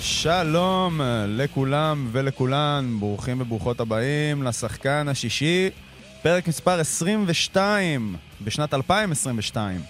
[0.00, 5.70] שלום לכולם ולכולן, ברוכים וברוכות הבאים לשחקן השישי,
[6.22, 9.80] פרק מספר 22 בשנת 2022.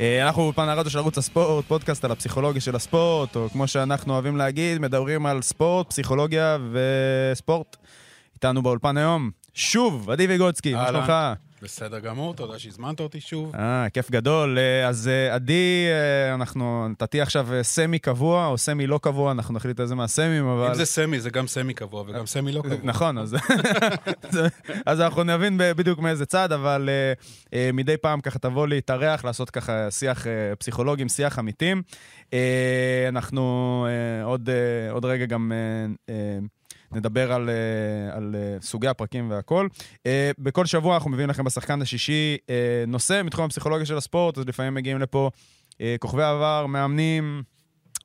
[0.00, 4.12] אה, אנחנו באולפן הרדיו של ערוץ הספורט, פודקאסט על הפסיכולוגיה של הספורט, או כמו שאנחנו
[4.12, 7.76] אוהבים להגיד, מדברים על ספורט, פסיכולוגיה וספורט.
[8.34, 11.12] איתנו באולפן היום, שוב, עדי ויגוצקי, מה שלומך?
[11.62, 13.56] בסדר גמור, תודה שהזמנת אותי שוב.
[13.56, 14.58] אה, כיף גדול.
[14.58, 19.54] אה, אז אה, עדי, אה, אנחנו, נתתי עכשיו סמי קבוע, או סמי לא קבוע, אנחנו
[19.54, 20.68] נחליט איזה מהסמים, אבל...
[20.68, 22.76] אם זה סמי, זה גם סמי קבוע וגם סמי לא קבוע.
[22.82, 23.36] נכון, אז,
[24.86, 26.88] אז אנחנו נבין בדיוק מאיזה צד, אבל
[27.72, 30.26] מדי פעם ככה תבוא להתארח, לעשות ככה שיח
[30.58, 31.82] פסיכולוגים, שיח עמיתים.
[33.08, 33.86] אנחנו
[34.24, 34.48] עוד,
[34.90, 35.52] עוד רגע גם...
[36.94, 39.68] נדבר על, uh, על uh, סוגי הפרקים והכל.
[39.96, 40.00] Uh,
[40.38, 42.36] בכל שבוע אנחנו מביאים לכם בשחקן השישי
[42.86, 45.30] נושא מתחום הפסיכולוגיה של הספורט, אז לפעמים מגיעים לפה
[46.00, 47.42] כוכבי עבר, מאמנים,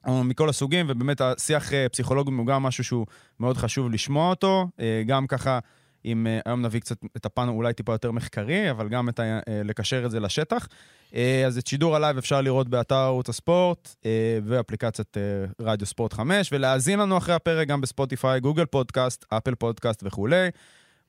[0.07, 3.05] מכל הסוגים, ובאמת השיח אה, פסיכולוגי הוא גם משהו שהוא
[3.39, 5.59] מאוד חשוב לשמוע אותו, אה, גם ככה,
[6.05, 9.23] אם אה, היום נביא קצת את הפן אולי טיפה יותר מחקרי, אבל גם את ה,
[9.23, 10.67] אה, לקשר את זה לשטח.
[11.15, 13.95] אה, אז את שידור הלייב אפשר לראות באתר ערוץ הספורט
[14.43, 15.17] ואפליקציית
[15.61, 20.49] רדיו ספורט 5, ולהאזין לנו אחרי הפרק גם בספוטיפיי, גוגל פודקאסט, אפל פודקאסט וכולי.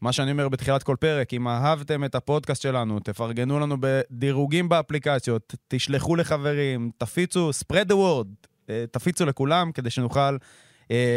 [0.01, 5.55] מה שאני אומר בתחילת כל פרק, אם אהבתם את הפודקאסט שלנו, תפרגנו לנו בדירוגים באפליקציות,
[5.69, 8.49] תשלחו לחברים, תפיצו, spread the word,
[8.91, 10.37] תפיצו לכולם כדי שנוכל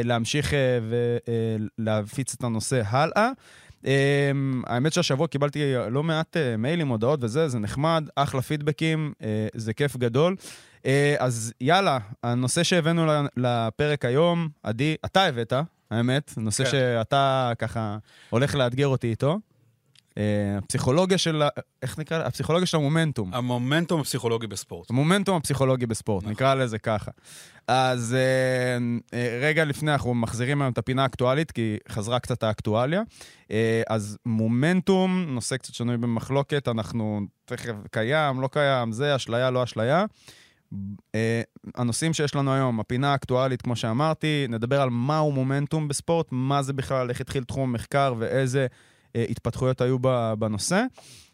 [0.04, 0.80] להמשיך אה,
[1.80, 3.30] ולהפיץ את הנושא הלאה.
[3.86, 4.32] אה,
[4.66, 9.74] האמת שהשבוע קיבלתי לא מעט אה, מיילים, הודעות וזה, זה נחמד, אחלה פידבקים, אה, זה
[9.74, 10.36] כיף גדול.
[10.86, 13.06] אה, אז יאללה, הנושא שהבאנו
[13.38, 15.54] לפרק היום, עדי, אתה הבאת,
[15.92, 16.72] האמת, נושא כן.
[16.72, 17.98] שאתה ככה
[18.30, 19.40] הולך לאתגר אותי איתו.
[20.18, 21.44] אה, הפסיכולוגיה של,
[21.82, 22.18] איך נקרא?
[22.18, 22.26] לה?
[22.28, 23.34] הפסיכולוגיה של המומנטום.
[23.34, 24.90] המומנטום הפסיכולוגי בספורט.
[24.90, 26.32] המומנטום הפסיכולוגי בספורט, נכון.
[26.32, 27.12] נקרא לזה ככה.
[27.68, 28.78] אז אה,
[29.18, 33.02] אה, רגע לפני, אנחנו מחזירים היום את הפינה האקטואלית, כי חזרה קצת האקטואליה.
[33.90, 40.06] אז מומנטום, נושא קצת שנוי במחלוקת, אנחנו תכף קיים, לא קיים, זה אשליה, לא אשליה.
[41.76, 46.74] הנושאים שיש לנו היום, הפינה האקטואלית, כמו שאמרתי, נדבר על מהו מומנטום בספורט, מה זה
[46.74, 48.68] בכלל, איך התחיל תחום המחקר ואיזה
[49.16, 49.98] התפתחויות היו
[50.40, 50.86] בנושא.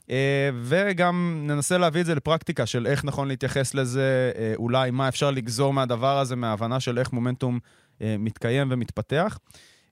[0.10, 5.08] אה, וגם ננסה להביא את זה לפרקטיקה של איך נכון להתייחס לזה, אה, אולי מה
[5.08, 7.60] אפשר לגזור מהדבר הזה, מההבנה של איך מומנטום
[8.02, 9.40] אה, מתקיים ומתפתח.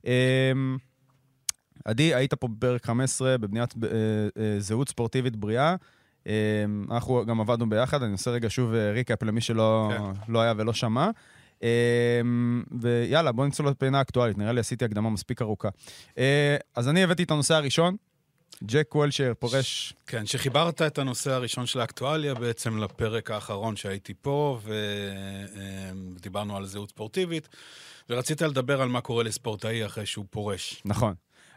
[0.07, 0.51] אה,
[1.85, 3.89] עדי, היית פה בפרק 15 בבניית אה,
[4.37, 5.75] אה, זהות ספורטיבית בריאה.
[6.27, 6.33] אה,
[6.91, 10.31] אנחנו גם עבדנו ביחד, אני עושה רגע שוב אה, ריקאפ למי שלא כן.
[10.31, 11.09] לא היה ולא שמע.
[11.65, 12.21] אה,
[12.81, 15.69] ויאללה, בואו נצלול לפינה האקטואלית, נראה לי עשיתי הקדמה מספיק ארוכה.
[16.17, 17.95] אה, אז אני הבאתי את הנושא הראשון,
[18.63, 24.59] ג'ק וולשר פורש כן, שחיברת את הנושא הראשון של האקטואליה בעצם לפרק האחרון שהייתי פה,
[26.15, 27.49] ודיברנו על זהות ספורטיבית,
[28.09, 30.81] ורצית לדבר על מה קורה לספורטאי אחרי שהוא פורש.
[30.85, 31.13] נכון.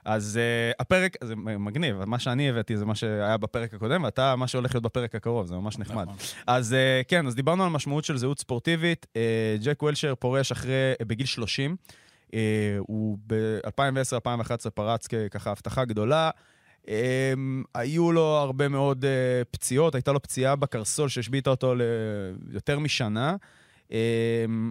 [0.08, 4.48] אז uh, הפרק, זה מגניב, מה שאני הבאתי זה מה שהיה בפרק הקודם, ואתה, מה
[4.48, 6.02] שהולך להיות בפרק הקרוב, זה ממש נחמד.
[6.02, 6.16] נכון.
[6.46, 9.06] אז uh, כן, אז דיברנו על משמעות של זהות ספורטיבית.
[9.12, 11.76] Uh, ג'ק וולשר פורש אחרי, uh, בגיל 30.
[12.26, 12.30] Uh,
[12.78, 16.30] הוא ב-2010-2011 פרץ ככה הבטחה גדולה.
[16.84, 16.88] Um,
[17.74, 21.74] היו לו הרבה מאוד uh, פציעות, הייתה לו פציעה בקרסול שהשביתה אותו
[22.50, 23.36] ליותר משנה.
[23.88, 23.92] Um,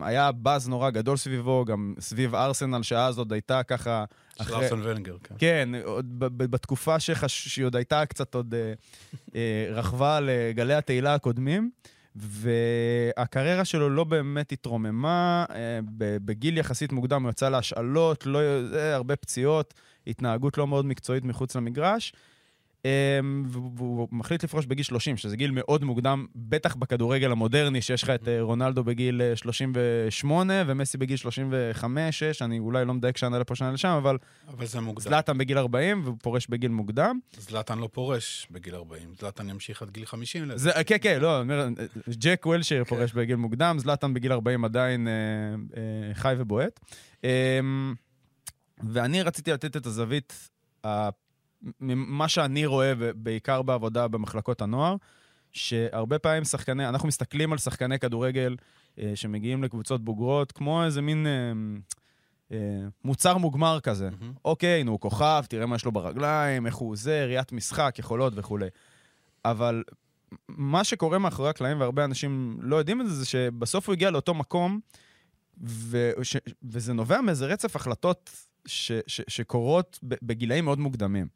[0.01, 4.05] היה באז נורא גדול סביבו, גם סביב ארסנל, שאז עוד הייתה ככה...
[4.43, 5.35] של ארסן ונגר, כן.
[5.37, 7.47] כן, עוד בתקופה שחש...
[7.47, 8.73] שהיא עוד הייתה קצת עוד אה,
[9.35, 11.69] אה, רכבה לגלי התהילה הקודמים,
[12.15, 15.45] והקריירה שלו לא באמת התרוממה.
[15.49, 18.39] אה, בגיל יחסית מוקדם הוא יצא להשאלות, לא,
[18.93, 19.73] הרבה פציעות,
[20.07, 22.13] התנהגות לא מאוד מקצועית מחוץ למגרש.
[22.85, 23.19] אה,
[23.51, 28.27] והוא מחליט לפרוש בגיל 30, שזה גיל מאוד מוקדם, בטח בכדורגל המודרני, שיש לך את
[28.27, 31.17] אה, רונלדו בגיל אה, 38 ומסי בגיל
[31.81, 31.83] 35-6,
[32.41, 34.17] אני אולי לא מדייק שנה לפה, שנה לשם, אבל
[34.47, 35.03] אבל זה מוקדם.
[35.03, 37.19] זלאטן בגיל 40 והוא פורש בגיל מוקדם.
[37.37, 40.45] זלאטן לא פורש בגיל 40, זלאטן ימשיך עד גיל 50.
[40.45, 40.59] לדעתי.
[40.59, 41.43] זה, כן, כן, לא,
[42.09, 45.13] ג'ק וולשר פורש בגיל מוקדם, זלאטן בגיל 40 עדיין אה,
[45.77, 46.79] אה, חי ובועט.
[47.23, 47.59] אה,
[48.83, 50.49] ואני רציתי לתת את הזווית,
[51.81, 54.95] ממה שאני רואה, בעיקר בעבודה במחלקות הנוער,
[55.51, 58.55] שהרבה פעמים שחקני, אנחנו מסתכלים על שחקני כדורגל
[58.99, 61.51] אה, שמגיעים לקבוצות בוגרות, כמו איזה מין אה,
[62.51, 64.09] אה, מוצר מוגמר כזה.
[64.09, 64.33] מהמם.
[64.45, 68.33] אוקיי, נו, הוא כוכב, תראה מה יש לו ברגליים, איך הוא זה, ראיית משחק, יכולות
[68.35, 68.67] וכולי.
[69.45, 69.83] אבל
[70.47, 74.33] מה שקורה מאחורי הקלעים, והרבה אנשים לא יודעים את זה, זה שבסוף הוא הגיע לאותו
[74.33, 74.79] מקום,
[75.61, 78.29] וש, וזה נובע מאיזה רצף החלטות
[78.65, 81.27] ש, ש, שקורות בגילאים מאוד מוקדמים.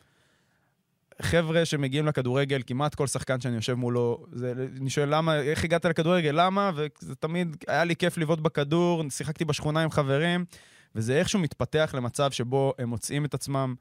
[1.22, 5.86] חבר'ה שמגיעים לכדורגל, כמעט כל שחקן שאני יושב מולו, זה, אני שואל למה, איך הגעת
[5.86, 6.72] לכדורגל, למה?
[6.76, 10.46] וזה תמיד, היה לי כיף לבעוט בכדור, שיחקתי בשכונה עם חברים,
[10.96, 13.76] וזה איכשהו מתפתח למצב שבו הם מוצאים את עצמם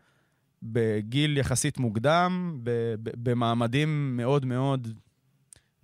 [0.63, 2.61] בגיל יחסית מוקדם,
[2.95, 4.89] במעמדים מאוד מאוד,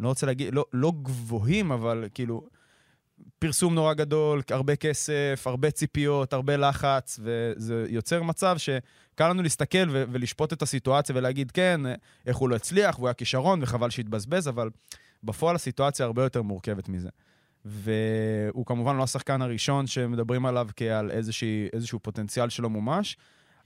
[0.01, 2.47] לא רוצה להגיד, לא, לא גבוהים, אבל כאילו,
[3.39, 9.89] פרסום נורא גדול, הרבה כסף, הרבה ציפיות, הרבה לחץ, וזה יוצר מצב שקל לנו להסתכל
[9.89, 11.81] ולשפוט את הסיטואציה ולהגיד, כן,
[12.27, 14.71] איך הוא לא הצליח, והוא היה כישרון וחבל שהתבזבז, אבל
[15.25, 17.09] בפועל הסיטואציה הרבה יותר מורכבת מזה.
[17.65, 23.17] והוא כמובן לא השחקן הראשון שמדברים עליו כעל איזושהי, איזשהו פוטנציאל שלא מומש,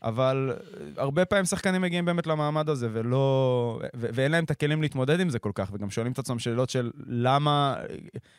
[0.03, 0.57] אבל
[0.97, 3.81] הרבה פעמים שחקנים מגיעים באמת למעמד הזה, ולא...
[3.97, 6.71] ו- ואין להם את הכלים להתמודד עם זה כל כך, וגם שואלים את עצמם שאלות
[6.71, 7.77] של למה,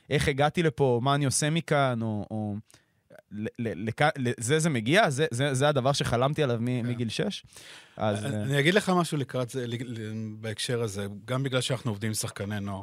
[0.09, 2.27] איך הגעתי לפה, מה אני עושה מכאן, או...
[2.31, 2.55] או
[4.17, 5.09] לזה זה מגיע?
[5.09, 6.87] זה, זה, זה הדבר שחלמתי עליו כן.
[6.87, 7.45] מגיל 6?
[7.97, 8.25] אז...
[8.25, 9.65] אני אגיד לך משהו לקראת זה,
[10.39, 12.81] בהקשר הזה, גם בגלל שאנחנו עובדים עם שחקני נוער.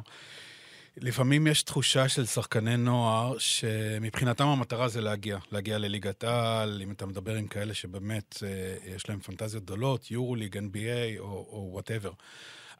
[1.01, 7.05] לפעמים יש תחושה של שחקני נוער שמבחינתם המטרה זה להגיע, להגיע לליגת על, אם אתה
[7.05, 12.11] מדבר עם כאלה שבאמת אה, יש להם פנטזיות גדולות, יורו ליג, NBA או וואטאבר.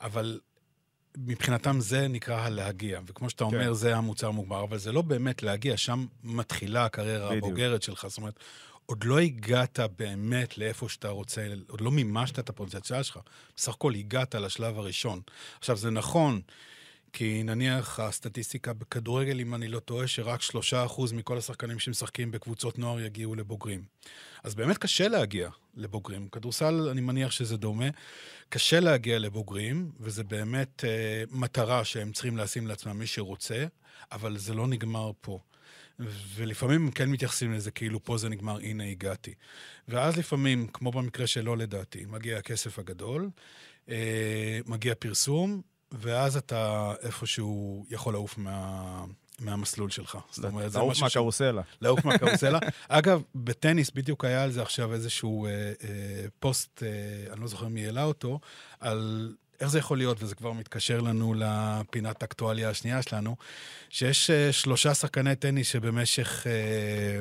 [0.01, 0.39] אבל
[1.17, 3.73] מבחינתם זה נקרא הלהגיע, וכמו שאתה אומר, כן.
[3.73, 7.45] זה המוצר המוגמר, אבל זה לא באמת להגיע, שם מתחילה הקריירה בדיוק.
[7.45, 8.05] הבוגרת שלך.
[8.07, 8.39] זאת אומרת,
[8.85, 13.19] עוד לא הגעת באמת לאיפה שאתה רוצה, עוד לא מימשת את הפוטנציאל שלך.
[13.55, 15.21] בסך הכל הגעת לשלב הראשון.
[15.59, 16.41] עכשיו, זה נכון
[17.13, 22.79] כי נניח הסטטיסטיקה בכדורגל, אם אני לא טועה, שרק שלושה אחוז מכל השחקנים שמשחקים בקבוצות
[22.79, 23.83] נוער יגיעו לבוגרים.
[24.43, 26.27] אז באמת קשה להגיע לבוגרים.
[26.27, 27.89] כדורסל, אני מניח שזה דומה.
[28.49, 33.65] קשה להגיע לבוגרים, וזה באמת אה, מטרה שהם צריכים לשים לעצמם מי שרוצה,
[34.11, 35.39] אבל זה לא נגמר פה.
[36.35, 39.33] ולפעמים הם כן מתייחסים לזה כאילו פה זה נגמר, הנה הגעתי.
[39.87, 43.29] ואז לפעמים, כמו במקרה שלו לדעתי, מגיע הכסף הגדול,
[43.89, 49.05] אה, מגיע פרסום, ואז אתה איפשהו יכול לעוף מה...
[49.39, 50.17] מהמסלול שלך.
[50.31, 51.61] זאת אומרת, זה לעוף מהקרוסלה.
[51.81, 52.59] לעוף מהקרוסלה.
[52.87, 55.73] אגב, בטניס בדיוק היה על זה עכשיו איזשהו אה, אה,
[56.39, 58.39] פוסט, אה, אני לא זוכר מי העלה אותו,
[58.79, 63.35] על איך זה יכול להיות, וזה כבר מתקשר לנו לפינת האקטואליה השנייה שלנו,
[63.89, 66.47] שיש אה, שלושה שחקני טניס שבמשך...
[66.47, 67.19] אה,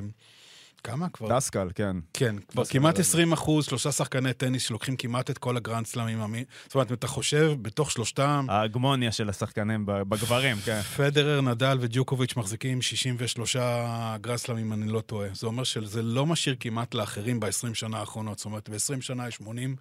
[0.84, 1.36] כמה כבר?
[1.36, 1.96] דסקל, כן.
[2.14, 6.18] כן, כבר כמעט 20 אחוז, שלושה שחקני טניס שלוקחים כמעט את כל הגרנד סלאמים.
[6.66, 8.46] זאת אומרת, אתה חושב, בתוך שלושתם...
[8.48, 10.80] ההגמוניה של השחקנים בגברים, כן.
[10.82, 13.56] פדרר, נדל וג'וקוביץ' מחזיקים 63
[14.20, 15.28] גרנד סלאמים, אני לא טועה.
[15.34, 18.38] זה אומר שזה לא משאיר כמעט לאחרים ב-20 שנה האחרונות.
[18.38, 19.76] זאת אומרת, ב-20 שנה יש 80...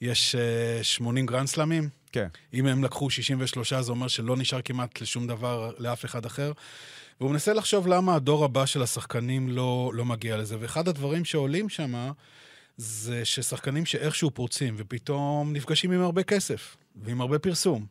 [0.00, 0.36] יש
[0.82, 1.88] 80 גרנד סלאמים.
[2.12, 2.28] כן.
[2.54, 6.52] אם הם לקחו 63, זה אומר שלא נשאר כמעט לשום דבר לאף אחד אחר.
[7.20, 10.56] והוא מנסה לחשוב למה הדור הבא של השחקנים לא, לא מגיע לזה.
[10.60, 12.10] ואחד הדברים שעולים שם,
[12.76, 17.86] זה ששחקנים שאיכשהו פורצים, ופתאום נפגשים עם הרבה כסף, ועם הרבה פרסום.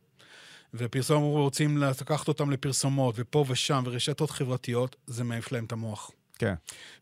[0.73, 6.11] ופרסום רוצים לקחת אותם לפרסומות, ופה ושם, ורשתות חברתיות, זה מעיף להם את המוח.
[6.37, 6.53] כן.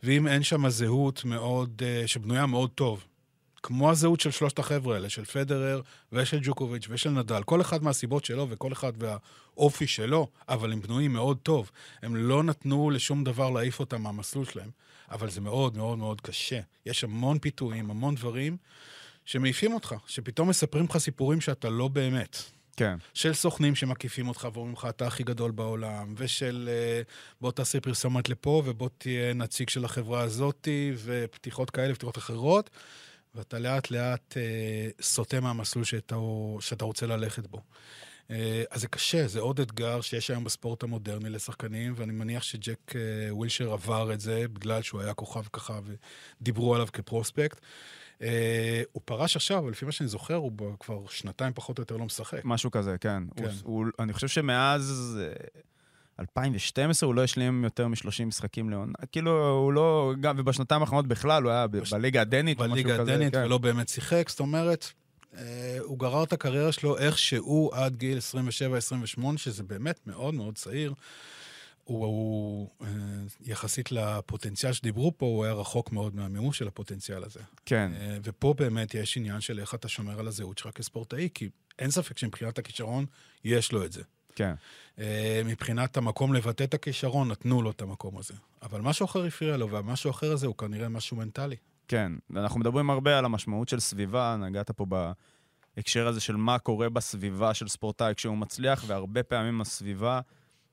[0.04, 3.06] ואם אין שם זהות מאוד, אה, שבנויה מאוד טוב,
[3.64, 5.82] כמו הזהות של שלושת החבר'ה האלה, של פדרר
[6.12, 11.14] ושל ג'וקוביץ' ושל נדל, כל אחד מהסיבות שלו וכל אחד והאופי שלו, אבל הם בנויים
[11.14, 11.72] מאוד טוב.
[12.02, 14.70] הם לא נתנו לשום דבר להעיף אותם מהמסלול שלהם,
[15.12, 16.60] אבל זה מאוד מאוד מאוד קשה.
[16.86, 18.58] יש המון פיתויים, המון דברים
[19.26, 22.38] שמעיפים אותך, שפתאום מספרים לך סיפורים שאתה לא באמת.
[22.78, 22.98] כן.
[23.14, 27.02] של סוכנים שמקיפים אותך ואומרים לך, אתה הכי גדול בעולם, ושל אה,
[27.42, 32.70] בוא תעשה פרסומת לפה, ובוא תהיה נציג של החברה הזאתי, ופתיחות כאלה, ופתיחות אחרות.
[33.38, 36.16] ואתה לאט לאט אה, סוטה מהמסלול שאתה,
[36.60, 37.62] שאתה רוצה ללכת בו.
[38.32, 42.96] אה, אז זה קשה, זה עוד אתגר שיש היום בספורט המודרני לשחקנים, ואני מניח שג'ק
[42.96, 45.80] אה, ווילשר עבר את זה בגלל שהוא היה כוכב ככה
[46.42, 47.60] ודיברו עליו כפרוספקט.
[48.22, 51.98] אה, הוא פרש עכשיו, אבל לפי מה שאני זוכר, הוא כבר שנתיים פחות או יותר
[51.98, 52.42] לא משחק.
[52.44, 53.24] משהו כזה, כן.
[53.36, 53.44] כן.
[53.44, 55.18] הוא, הוא, אני חושב שמאז...
[55.22, 55.62] אה...
[56.20, 58.94] 2012 הוא לא השלים יותר מ-30 משחקים לעונה.
[59.12, 60.14] כאילו, הוא לא...
[60.22, 61.94] גם, ובשנתיים האחרונות בכלל, הוא היה בש...
[61.94, 62.98] בליגה הדנית או משהו כזה.
[62.98, 63.44] בליגה הדנית, כן.
[63.46, 64.92] ולא באמת שיחק, זאת אומרת,
[65.38, 68.18] אה, הוא גרר את הקריירה שלו איכשהו עד גיל
[69.18, 70.94] 27-28, שזה באמת מאוד מאוד צעיר.
[71.84, 72.88] הוא, הוא אה,
[73.42, 77.40] יחסית לפוטנציאל שדיברו פה, הוא היה רחוק מאוד מהמימוש של הפוטנציאל הזה.
[77.66, 77.92] כן.
[77.96, 81.92] אה, ופה באמת יש עניין של איך אתה שומר על הזהות שלך כספורטאי, כי אין
[81.92, 83.06] ספק שמבחינת הכישרון,
[83.44, 84.02] יש לו את זה.
[84.38, 84.54] כן.
[85.00, 88.34] אה, מבחינת המקום לבטא את הכישרון, נתנו לו את המקום הזה.
[88.62, 91.56] אבל משהו אחר הפריע לו, והמשהו אחר הזה הוא כנראה משהו מנטלי.
[91.88, 94.86] כן, אנחנו מדברים הרבה על המשמעות של סביבה, נגעת פה
[95.76, 100.20] בהקשר הזה של מה קורה בסביבה של ספורטאי כשהוא מצליח, והרבה פעמים הסביבה,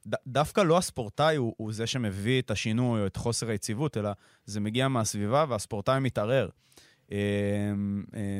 [0.08, 4.10] ד- דווקא לא הספורטאי הוא, הוא זה שמביא את השינוי או את חוסר היציבות, אלא
[4.46, 6.48] זה מגיע מהסביבה והספורטאי מתערער.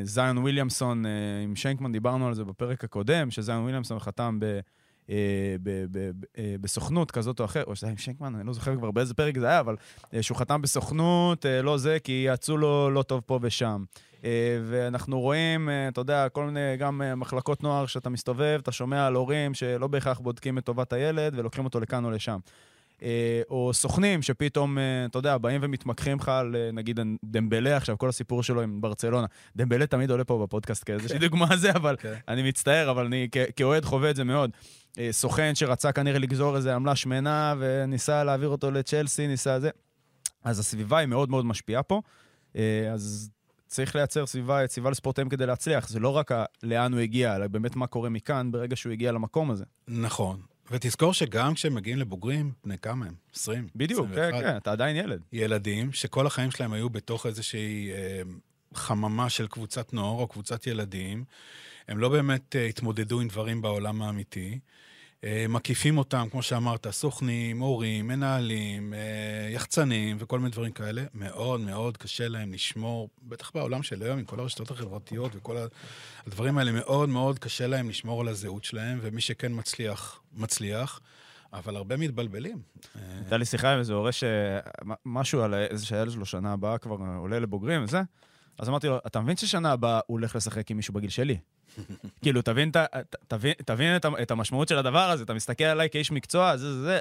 [0.04, 1.04] זיון וויליאמסון
[1.44, 4.60] עם שיינקמן, דיברנו על זה בפרק הקודם, שזיון וויליאמסון חתם ב...
[5.10, 5.16] אה,
[6.38, 9.14] אה, בסוכנות כזאת או אחרת, או שזה היה עם שיינקמן, אני לא זוכר כבר באיזה
[9.14, 9.76] פרק זה היה, אבל
[10.14, 13.84] אה, שהוא חתם בסוכנות, לא זה, כי יעצו לו לא טוב פה ושם.
[14.64, 19.54] ואנחנו רואים, אתה יודע, כל מיני גם מחלקות נוער שאתה מסתובב, אתה שומע על הורים
[19.54, 22.38] שלא בהכרח בודקים את טובת הילד ולוקחים אותו לכאן או לשם.
[23.50, 24.78] או סוכנים שפתאום,
[25.10, 29.26] אתה יודע, באים ומתמקחים לך על, נגיד, דמבלה עכשיו, כל הסיפור שלו עם ברצלונה.
[29.56, 31.26] דמבלה תמיד עולה פה בפודקאסט כאיזושהי כן.
[31.26, 32.14] דוגמה זה, אבל כן.
[32.28, 34.50] אני מצטער, אבל אני כאוהד חווה את זה מאוד.
[34.98, 39.70] אה, סוכן שרצה כנראה לגזור איזה עמלה שמנה וניסה להעביר אותו לצ'לסי, ניסה זה.
[40.44, 42.00] אז הסביבה היא מאוד מאוד משפיעה פה.
[42.56, 43.30] אה, אז
[43.66, 45.88] צריך לייצר סביבה יציבה לספורטאים כדי להצליח.
[45.88, 46.30] זה לא רק
[46.62, 49.64] לאן הוא הגיע, אלא באמת מה קורה מכאן ברגע שהוא הגיע למקום הזה.
[49.88, 50.40] נכון.
[50.70, 53.14] ותזכור שגם כשהם מגיעים לבוגרים, בני כמה הם?
[53.34, 53.68] 20?
[53.76, 55.20] בדיוק, 21, כן, כן, אתה עדיין ילד.
[55.32, 58.22] ילדים, שכל החיים שלהם היו בתוך איזושהי אה,
[58.74, 61.24] חממה של קבוצת נוער או קבוצת ילדים.
[61.88, 64.58] הם לא באמת אה, התמודדו עם דברים בעולם האמיתי.
[65.24, 71.04] אה, מקיפים אותם, כמו שאמרת, סוכנים, הורים, מנהלים, אה, יחצנים וכל מיני דברים כאלה.
[71.14, 75.56] מאוד מאוד קשה להם לשמור, בטח בעולם של היום, עם כל הרשתות החברתיות וכל
[76.26, 81.00] הדברים האלה, מאוד מאוד קשה להם לשמור על הזהות שלהם, ומי שכן מצליח, מצליח.
[81.52, 82.62] אבל הרבה מתבלבלים.
[82.94, 87.38] הייתה לי שיחה עם איזה הורה שמשהו על איזה שהילד שלו שנה הבאה כבר עולה
[87.38, 88.02] לבוגרים וזה,
[88.58, 91.38] אז אמרתי לו, אתה מבין ששנה הבאה הוא הולך לשחק עם מישהו בגיל שלי?
[92.22, 92.70] כאילו, תבין,
[93.28, 96.82] תבין, תבין את, את המשמעות של הדבר הזה, אתה מסתכל עליי כאיש מקצוע, זה, זה,
[96.82, 96.98] זה.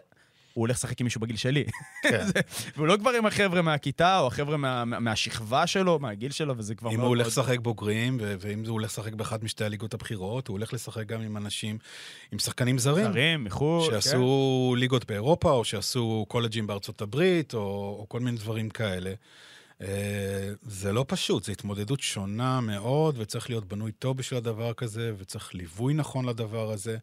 [0.53, 1.63] הוא הולך לשחק עם מישהו בגיל שלי.
[2.03, 2.25] כן.
[2.75, 6.92] והוא לא כבר עם החבר'ה מהכיתה, או החבר'ה מה, מהשכבה שלו, מהגיל שלו, וזה כבר
[6.92, 10.74] אם הוא הולך לשחק בוגרים, ואם הוא הולך לשחק באחת משתי הליגות הבכירות, הוא הולך
[10.74, 11.77] לשחק גם עם אנשים,
[12.32, 13.06] עם שחקנים זרים.
[13.06, 14.01] זרים, מחו"ל, כן.
[14.01, 17.60] שעשו ליגות באירופה, או שעשו קולג'ים בארצות הברית, או,
[18.00, 19.13] או כל מיני דברים כאלה.
[19.84, 25.13] אה, זה לא פשוט, זו התמודדות שונה מאוד, וצריך להיות בנוי טוב בשביל הדבר כזה,
[25.18, 26.98] וצריך ליווי נכון לדבר הזה.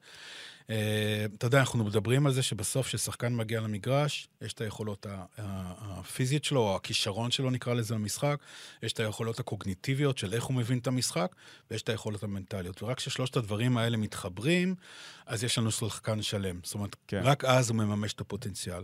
[0.71, 5.07] אה, אתה יודע, אנחנו מדברים על זה שבסוף כששחקן מגיע למגרש, יש את היכולות
[5.39, 8.37] הפיזיות שלו, או הכישרון שלו נקרא לזה למשחק,
[8.83, 11.35] יש את היכולות הקוגניטיביות של איך הוא מבין את המשחק,
[11.71, 12.83] ויש את היכולות המנטליות.
[12.83, 14.75] ורק כששלושת הדברים האלה מתחברים,
[15.27, 16.61] אז יש לנו שחקן שלם.
[16.63, 17.21] זאת אומרת, כן.
[17.25, 18.83] רק אז הוא מממש את הפוטנציאל.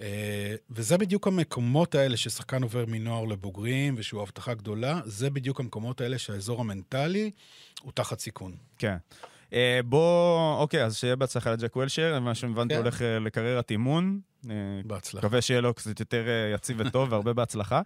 [0.00, 6.00] אה, וזה בדיוק המקומות האלה ששחקן עובר מנוער לבוגרים ושהוא הבטחה גדולה, זה בדיוק המקומות
[6.00, 7.30] האלה שהאזור המנטלי
[7.82, 8.56] הוא תחת סיכון.
[8.78, 8.96] כן.
[9.50, 9.52] Uh,
[9.84, 12.80] בוא, אוקיי, אז שיהיה בהצלחה לג'ק וולשר, מה שהבנתי כן.
[12.80, 14.20] הולך uh, לקריירת אימון.
[14.84, 15.26] בהצלחה.
[15.26, 16.24] מקווה שיהיה לו קצת יותר
[16.54, 17.82] יציב וטוב והרבה בהצלחה.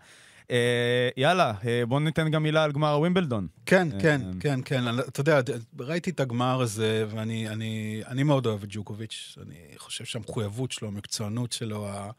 [0.51, 3.47] אה, יאללה, אה, בואו ניתן גם מילה על גמר ווימבלדון.
[3.67, 4.85] כן, אה, כן, כן, כן.
[5.09, 5.41] אתה יודע,
[5.79, 9.39] ראיתי את הגמר הזה, ואני אני, אני מאוד אוהב את ג'וקוביץ'.
[9.43, 12.11] אני חושב שהמחויבות שלו, המקצוענות שלו, ה...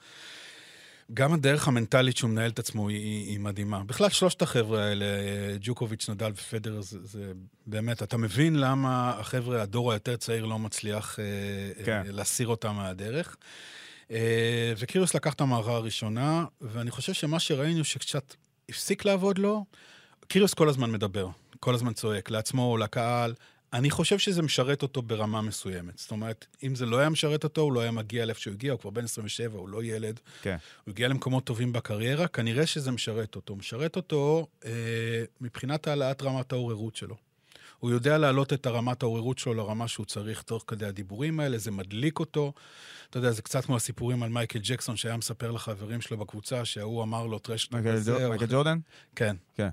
[1.13, 3.83] גם הדרך המנטלית שהוא מנהל את עצמו היא, היא, היא מדהימה.
[3.83, 5.05] בכלל, שלושת החבר'ה האלה,
[5.61, 7.31] ג'וקוביץ', נדל ופדר, זה, זה
[7.65, 11.19] באמת, אתה מבין למה החבר'ה, הדור היותר צעיר לא מצליח
[11.85, 12.01] כן.
[12.05, 13.37] להסיר אותם מהדרך.
[14.13, 18.33] אה, וקיריוס לקח את המערכה הראשונה, ואני חושב שמה שראינו שקצת
[18.69, 19.65] הפסיק לעבוד לו,
[20.27, 21.27] קיריוס כל הזמן מדבר,
[21.59, 23.33] כל הזמן צועק, לעצמו, לקהל.
[23.73, 25.97] אני חושב שזה משרת אותו ברמה מסוימת.
[25.97, 28.71] זאת אומרת, אם זה לא היה משרת אותו, הוא לא היה מגיע לאיפה שהוא הגיע,
[28.71, 30.19] הוא כבר בן 27, הוא לא ילד.
[30.41, 30.57] כן.
[30.85, 33.55] הוא הגיע למקומות טובים בקריירה, כנראה שזה משרת אותו.
[33.55, 34.71] משרת אותו אה,
[35.41, 37.15] מבחינת העלאת רמת העוררות שלו.
[37.83, 41.71] הוא יודע להעלות את הרמת העוררות שלו לרמה שהוא צריך תוך כדי הדיבורים האלה, זה
[41.71, 42.53] מדליק אותו.
[43.09, 47.03] אתה יודע, זה קצת כמו הסיפורים על מייקל ג'קסון, שהיה מספר לחברים שלו בקבוצה, שההוא
[47.03, 47.69] אמר לו טרש...
[47.71, 48.77] מייקל ג'ורדן?
[49.15, 49.35] כן.
[49.55, 49.69] כן.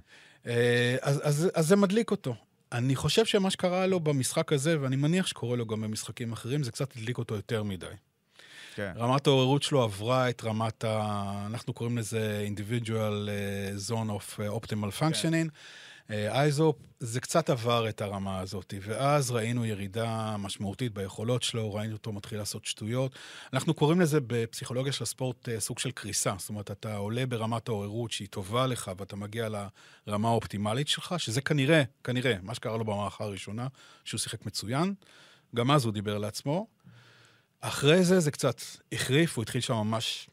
[0.46, 2.34] אה, אז, אז, אז זה מדליק אותו.
[2.72, 6.70] אני חושב שמה שקרה לו במשחק הזה, ואני מניח שקורה לו גם במשחקים אחרים, זה
[6.72, 7.86] קצת הדליק אותו יותר מדי.
[8.74, 8.92] כן.
[8.96, 11.44] רמת העוררות שלו עברה את רמת ה...
[11.46, 15.30] אנחנו קוראים לזה individual אה, zone of אה, optimal functioning.
[15.30, 15.46] כן.
[16.10, 22.12] אייזופ, זה קצת עבר את הרמה הזאת, ואז ראינו ירידה משמעותית ביכולות שלו, ראינו אותו
[22.12, 23.12] מתחיל לעשות שטויות.
[23.52, 27.68] אנחנו קוראים לזה בפסיכולוגיה של הספורט אה, סוג של קריסה, זאת אומרת, אתה עולה ברמת
[27.68, 29.48] העוררות שהיא טובה לך, ואתה מגיע
[30.06, 33.66] לרמה האופטימלית שלך, שזה כנראה, כנראה, מה שקרה לו במערכה הראשונה,
[34.04, 34.94] שהוא שיחק מצוין,
[35.54, 36.66] גם אז הוא דיבר לעצמו.
[37.60, 38.60] אחרי זה זה קצת
[38.92, 40.30] החריף, הוא התחיל שם ממש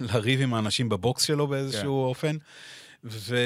[0.00, 2.08] לריב עם האנשים בבוקס שלו באיזשהו כן.
[2.08, 2.36] אופן.
[3.10, 3.36] ו...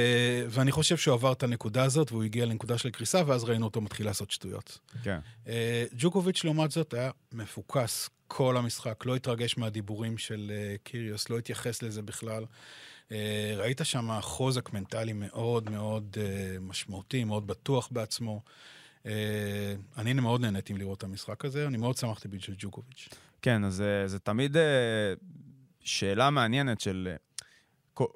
[0.49, 3.81] ואני חושב שהוא עבר את הנקודה הזאת, והוא הגיע לנקודה של קריסה, ואז ראינו אותו
[3.81, 4.79] מתחיל לעשות שטויות.
[5.02, 5.19] כן.
[5.45, 5.49] Uh,
[5.97, 11.83] ג'וקוביץ', לעומת זאת, היה מפוקס כל המשחק, לא התרגש מהדיבורים של uh, קיריוס, לא התייחס
[11.83, 12.45] לזה בכלל.
[13.09, 13.12] Uh,
[13.57, 16.17] ראית שם חוזק מנטלי מאוד מאוד
[16.61, 18.43] משמעותי, מאוד בטוח בעצמו.
[19.99, 23.09] אני מאוד נהניתי לראות את המשחק הזה, אני מאוד שמחתי בשביל ג'וקוביץ'.
[23.43, 24.57] כן, אז זה תמיד
[25.81, 27.14] שאלה מעניינת של...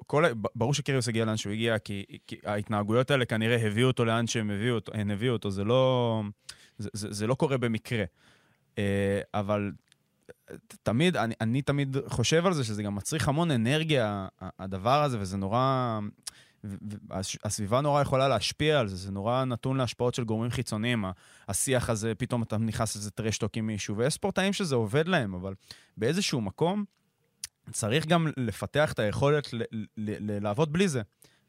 [0.07, 0.25] כל,
[0.55, 4.49] ברור שקיריוס הגיע לאן שהוא הגיע, כי, כי ההתנהגויות האלה כנראה הביאו אותו לאן שהם
[4.49, 6.21] הביאו אותו, הן הביאו אותו, זה לא,
[6.77, 8.03] זה, זה, זה לא קורה במקרה.
[8.77, 9.71] אה, אבל
[10.83, 14.27] תמיד, אני, אני תמיד חושב על זה שזה גם מצריך המון אנרגיה,
[14.59, 15.99] הדבר הזה, וזה נורא...
[17.43, 21.05] הסביבה נורא יכולה להשפיע על זה, זה נורא נתון להשפעות של גורמים חיצוניים.
[21.47, 25.53] השיח הזה, פתאום אתה נכנס לזה טרשטוק עם מישהו, ויש ספורטאים שזה עובד להם, אבל
[25.97, 26.85] באיזשהו מקום
[27.71, 31.01] צריך גם לפתח את היכולת ל- ל- ל- לעבוד בלי זה.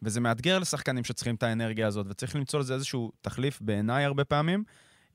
[0.03, 4.65] וזה מאתגר לשחקנים שצריכים את האנרגיה הזאת, וצריך למצוא לזה איזשהו תחליף, בעיניי הרבה פעמים,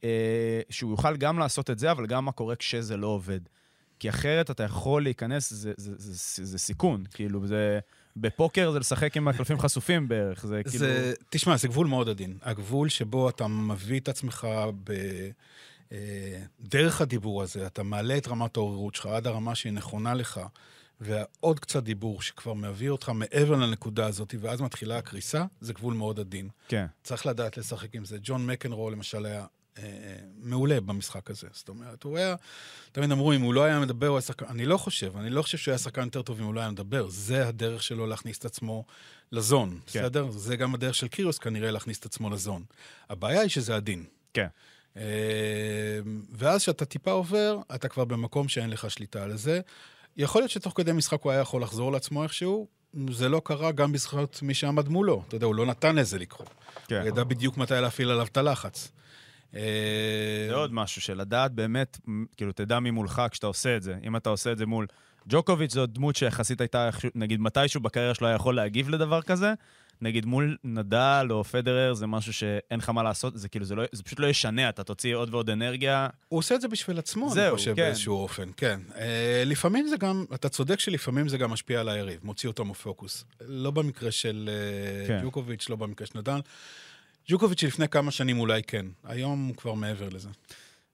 [0.03, 3.39] אה, שהוא יוכל גם לעשות את זה, אבל גם מה קורה כשזה לא עובד.
[3.99, 7.79] כי אחרת אתה יכול להיכנס, זה, זה, זה, זה, זה סיכון, כאילו, זה...
[8.15, 10.79] בפוקר זה לשחק עם הקלפים חשופים בערך, זה כאילו...
[10.79, 12.37] זה, תשמע, זה גבול מאוד עדין.
[12.41, 14.47] הגבול שבו אתה מביא את עצמך
[14.83, 14.91] ב...
[15.91, 20.39] אה, דרך הדיבור הזה, אתה מעלה את רמת העוררות שלך עד הרמה שהיא נכונה לך,
[21.01, 26.19] ועוד קצת דיבור שכבר מביא אותך מעבר לנקודה הזאת, ואז מתחילה הקריסה, זה גבול מאוד
[26.19, 26.49] עדין.
[26.67, 26.85] כן.
[27.03, 28.17] צריך לדעת לשחק עם זה.
[28.21, 29.45] ג'ון מקנרו, למשל, היה
[29.77, 29.83] אה,
[30.37, 31.47] מעולה במשחק הזה.
[31.51, 32.35] זאת אומרת, הוא היה,
[32.91, 34.45] תמיד אמרו, אם הוא לא היה מדבר, הוא היה שחקן...
[34.45, 36.71] אני לא חושב, אני לא חושב שהוא היה שחקן יותר טוב אם הוא לא היה
[36.71, 37.07] מדבר.
[37.09, 38.85] זה הדרך שלו להכניס את עצמו
[39.31, 40.01] לזון, כן.
[40.01, 40.31] בסדר?
[40.31, 42.63] זה גם הדרך של קירוס כנראה להכניס את עצמו לזון.
[43.09, 44.05] הבעיה היא שזה עדין.
[44.33, 44.47] כן.
[44.97, 45.03] אה,
[46.31, 49.61] ואז כשאתה טיפה עובר, אתה כבר במקום שאין לך שליטה על זה.
[50.17, 52.67] יכול להיות שתוך כדי משחק הוא היה יכול לחזור לעצמו איכשהו,
[53.11, 55.23] זה לא קרה גם בזכות מי שעמד מולו.
[55.27, 56.49] אתה יודע, הוא לא נתן לזה לקרות.
[56.87, 56.99] כן.
[56.99, 58.91] הוא ידע בדיוק מתי להפעיל עליו את הלחץ.
[59.55, 59.61] אה,
[60.49, 61.99] זה עוד משהו, של לדעת באמת,
[62.37, 63.95] כאילו, תדע ממולך כשאתה עושה את זה.
[64.03, 64.87] אם אתה עושה את זה מול
[65.27, 69.53] ג'וקוביץ', זו דמות שיחסית הייתה, נגיד, מתישהו בקריירה שלו היה יכול להגיב לדבר כזה.
[70.01, 73.83] נגיד מול נדל או פדרר זה משהו שאין לך מה לעשות, זה כאילו, זה, לא,
[73.91, 76.07] זה פשוט לא ישנה, אתה תוציא עוד ועוד אנרגיה.
[76.29, 77.81] הוא עושה את זה בשביל עצמו, זהו, אני חושב, כן.
[77.81, 78.79] באיזשהו אופן, כן.
[78.95, 83.25] אה, לפעמים זה גם, אתה צודק שלפעמים זה גם משפיע על היריב, מוציא אותו מפוקוס.
[83.41, 85.25] לא במקרה של אה, כן.
[85.25, 86.39] ג'וקוביץ', לא במקרה של נדל.
[87.29, 90.29] ג'וקוביץ' לפני כמה שנים אולי כן, היום הוא כבר מעבר לזה.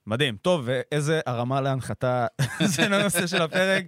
[0.07, 0.37] מדהים.
[0.41, 2.27] טוב, ואיזה הרמה להנחתה
[2.75, 3.83] זה לנושא של הפרק.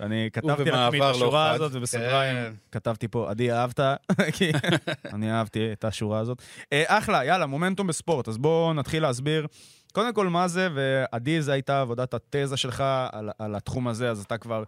[0.00, 2.52] אני כתבתי לעצמי את השורה הזאת, ובסוגריים כן.
[2.72, 3.80] כתבתי פה, עדי, אהבת?
[4.36, 4.50] כי
[5.14, 6.42] אני אהבתי את השורה הזאת.
[6.72, 8.28] אה, אחלה, יאללה, מומנטום בספורט.
[8.28, 9.46] אז בואו נתחיל להסביר.
[9.92, 14.22] קודם כל, מה זה, ועדי, זו הייתה עבודת התזה שלך על, על התחום הזה, אז
[14.22, 14.64] אתה כבר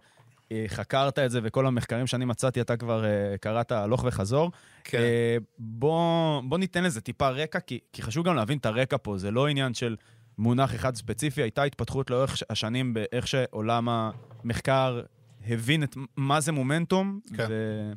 [0.51, 4.51] אה, חקרת את זה, וכל המחקרים שאני מצאתי, אתה כבר uh, קראת הלוך וחזור.
[4.83, 4.97] כן.
[4.97, 9.17] Uh, בוא, בוא ניתן לזה טיפה רקע, כי, כי חשוב גם להבין את הרקע פה,
[9.17, 9.95] זה לא עניין של
[10.41, 15.01] מונח אחד ספציפי, הייתה התפתחות לאורך השנים באיך שעולם המחקר
[15.47, 17.19] הבין את מה זה מומנטום.
[17.37, 17.47] כן.
[17.49, 17.91] ו...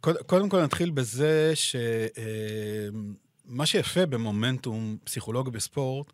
[0.00, 6.12] קוד, קודם כל נתחיל בזה שמה שיפה במומנטום פסיכולוגי בספורט,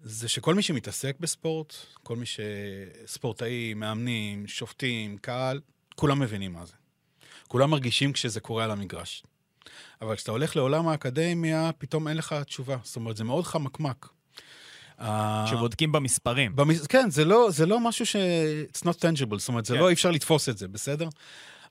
[0.00, 5.60] זה שכל מי שמתעסק בספורט, כל מי שספורטאים, מאמנים, שופטים, קהל,
[5.94, 6.72] כולם מבינים מה זה.
[7.48, 9.24] כולם מרגישים כשזה קורה על המגרש.
[10.02, 12.76] אבל כשאתה הולך לעולם האקדמיה, פתאום אין לך תשובה.
[12.82, 14.19] זאת אומרת, זה מאוד חמקמק.
[15.46, 16.56] שבודקים במספרים.
[16.56, 16.86] במס...
[16.86, 18.16] כן, זה לא, זה לא משהו ש...
[18.72, 19.80] It's not tangible, זאת אומרת, זה כן.
[19.80, 21.08] לא, אי אפשר לתפוס את זה, בסדר?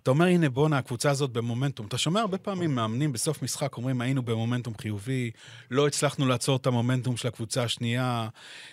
[0.04, 1.88] אתה אומר, הנה, בואנה, הקבוצה הזאת במומנטום.
[1.88, 5.32] אתה שומע הרבה פעמים מאמנים בסוף משחק אומרים, היינו במומנטום חיובי,
[5.72, 8.28] לא הצלחנו לעצור את המומנטום של הקבוצה השנייה,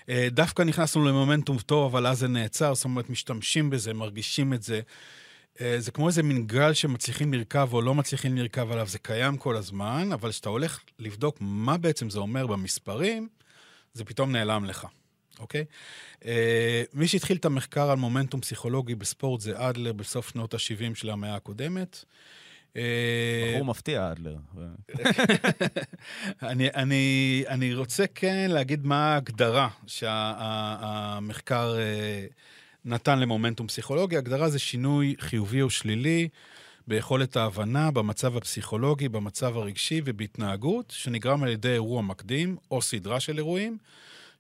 [0.09, 4.63] אה, דווקא נכנסנו למומנטום טוב, אבל אז זה נעצר, זאת אומרת, משתמשים בזה, מרגישים את
[4.63, 4.81] זה.
[5.61, 9.37] אה, זה כמו איזה מין גל שמצליחים לרכב או לא מצליחים לרכב עליו, זה קיים
[9.37, 13.29] כל הזמן, אבל כשאתה הולך לבדוק מה בעצם זה אומר במספרים,
[13.97, 14.87] זה פתאום נעלם לך.
[15.39, 15.65] אוקיי?
[16.21, 16.27] Uh,
[16.95, 21.35] מי שהתחיל את המחקר על מומנטום פסיכולוגי בספורט זה אדלר בסוף שנות ה-70 של המאה
[21.35, 22.05] הקודמת.
[22.77, 24.37] אה, בחור מפתיע, אדלר.
[26.43, 32.27] אני, אני, אני רוצה כן להגיד מה ההגדרה שהמחקר שה,
[32.85, 34.17] נתן למומנטום פסיכולוגי.
[34.17, 36.29] ההגדרה זה שינוי חיובי או שלילי
[36.89, 43.39] ביכולת ההבנה, במצב הפסיכולוגי, במצב הרגשי ובהתנהגות, שנגרם על ידי אירוע מקדים או סדרה של
[43.39, 43.79] אירועים.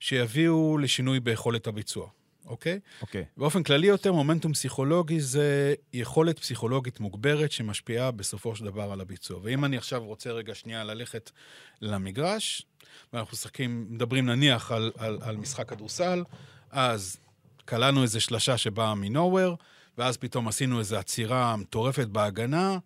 [0.01, 2.09] שיביאו לשינוי ביכולת הביצוע,
[2.47, 2.81] אוקיי?
[3.03, 3.25] אוקיי.
[3.37, 9.41] באופן כללי יותר, מומנטום פסיכולוגי זה יכולת פסיכולוגית מוגברת שמשפיעה בסופו של דבר על הביצוע.
[9.43, 11.31] ואם אני עכשיו רוצה רגע שנייה ללכת
[11.83, 12.63] למגרש,
[13.13, 16.25] ואנחנו משחקים, מדברים נניח על, על, על משחק כדורסל,
[16.71, 17.17] אז
[17.65, 19.57] קלענו איזו שלשה שבאה מנוהוור,
[19.99, 22.79] ואז פתאום עשינו איזו עצירה מטורפת בהגנה,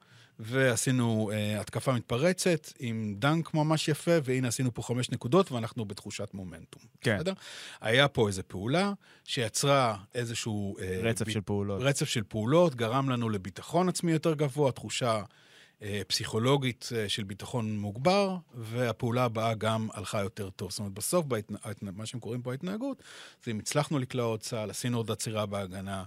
[0.42, 6.28] ועשינו uh, התקפה מתפרצת עם דנק ממש יפה, והנה עשינו פה חמש נקודות ואנחנו בתחושת
[6.34, 6.82] מומנטום.
[7.00, 7.16] כן.
[7.16, 7.32] בסדר?
[7.80, 8.92] היה פה איזו פעולה
[9.24, 10.76] שיצרה איזשהו...
[10.78, 11.30] Uh, רצף ב...
[11.30, 11.82] של פעולות.
[11.82, 17.78] רצף של פעולות, גרם לנו לביטחון עצמי יותר גבוה, תחושה uh, פסיכולוגית uh, של ביטחון
[17.78, 20.70] מוגבר, והפעולה הבאה גם הלכה יותר טוב.
[20.70, 21.54] זאת אומרת, בסוף, בהתנ...
[21.92, 23.02] מה שהם קוראים פה ההתנהגות,
[23.44, 26.04] זה אם הצלחנו לקלוע עוד צה"ל, עשינו עוד עצירה בהגנה.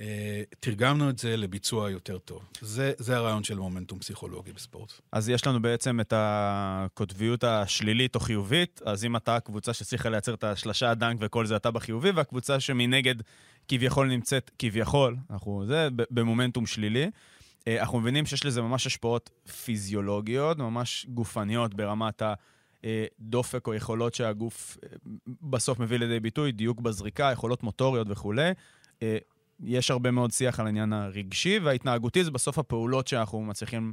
[0.00, 2.42] אה, תרגמנו את זה לביצוע יותר טוב.
[2.60, 4.92] זה, זה הרעיון של מומנטום פסיכולוגי בספורט.
[5.12, 10.34] אז יש לנו בעצם את הקוטביות השלילית או חיובית, אז אם אתה הקבוצה שהצליחה לייצר
[10.34, 13.14] את השלשה, הדנק וכל זה, אתה בחיובי, והקבוצה שמנגד
[13.68, 17.10] כביכול נמצאת, כביכול, אנחנו זה, במומנטום שלילי.
[17.68, 19.30] אה, אנחנו מבינים שיש לזה ממש השפעות
[19.64, 22.22] פיזיולוגיות, ממש גופניות ברמת
[22.84, 24.88] הדופק או יכולות שהגוף אה,
[25.42, 28.52] בסוף מביא לידי ביטוי, דיוק בזריקה, יכולות מוטוריות וכולי.
[29.62, 33.92] אה, יש הרבה מאוד שיח על העניין הרגשי וההתנהגותי, זה בסוף הפעולות שאנחנו מצליחים,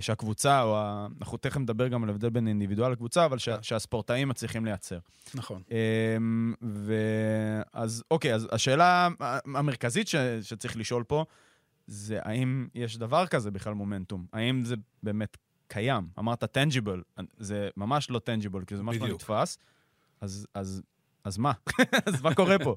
[0.00, 1.06] שהקבוצה, או ה...
[1.20, 3.62] אנחנו תכף נדבר גם על הבדל בין אינדיבידואל לקבוצה, אבל שה...
[3.62, 4.98] שהספורטאים מצליחים לייצר.
[5.34, 5.62] נכון.
[6.62, 9.08] ואז, אוקיי, אז השאלה
[9.54, 10.16] המרכזית ש...
[10.42, 11.24] שצריך לשאול פה,
[11.86, 14.26] זה האם יש דבר כזה בכלל מומנטום?
[14.32, 15.36] האם זה באמת
[15.68, 16.08] קיים?
[16.18, 17.02] אמרת טנג'יבל,
[17.38, 19.58] זה ממש לא טנג'יבל, כי זה ממש לא נתפס.
[20.20, 20.82] אז, אז,
[21.24, 21.52] אז מה?
[22.06, 22.74] אז מה קורה פה?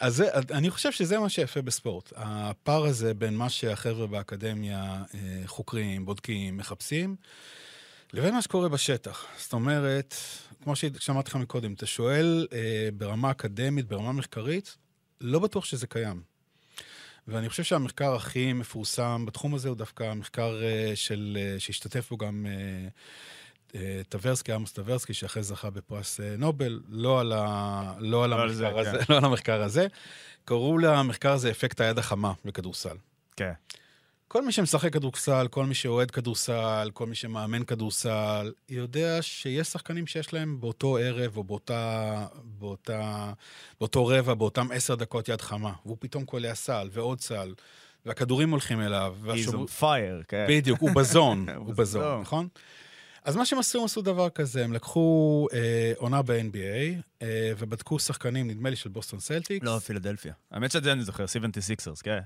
[0.00, 2.12] אז זה, אני חושב שזה מה שיפה בספורט.
[2.16, 7.16] הפער הזה בין מה שהחבר'ה באקדמיה אה, חוקרים, בודקים, מחפשים,
[8.12, 9.26] לבין מה שקורה בשטח.
[9.38, 10.14] זאת אומרת,
[10.62, 14.76] כמו שאמרתי לך מקודם, אתה שואל אה, ברמה אקדמית, ברמה מחקרית,
[15.20, 16.22] לא בטוח שזה קיים.
[17.28, 22.46] ואני חושב שהמחקר הכי מפורסם בתחום הזה הוא דווקא המחקר אה, של, שהשתתף בו גם
[24.08, 28.68] טברסקי, עמוס טברסקי, שאחרי זכה בפרס נובל, לא על, ה, לא על, לא המחקר, זה,
[28.68, 29.12] הזה, כן.
[29.12, 29.86] לא על המחקר הזה.
[30.44, 32.96] קראו למחקר הזה אפקט היד החמה בכדורסל.
[33.36, 33.52] כן.
[34.28, 40.06] כל מי שמשחק כדורסל, כל מי שאוהד כדורסל, כל מי שמאמן כדורסל, יודע שיש שחקנים
[40.06, 43.32] שיש להם באותו ערב או באותה, באותה,
[43.80, 47.54] באותו רבע, באותם עשר דקות יד חמה, והוא פתאום קולע סל ועוד סל,
[48.06, 49.16] והכדורים הולכים אליו.
[49.20, 49.54] והשוב...
[49.54, 50.46] He's on fire, כן.
[50.48, 52.48] בדיוק, הוא בזון, הוא בזון, נכון?
[53.24, 57.98] אז מה שהם עשו, הם עשו דבר כזה, הם לקחו אה, עונה ב-NBA אה, ובדקו
[57.98, 59.66] שחקנים, נדמה לי של בוסטון סלטיקס.
[59.66, 60.32] לא, פילדלפיה.
[60.50, 62.18] האמת שאת זה אני זוכר, 76ers, כן.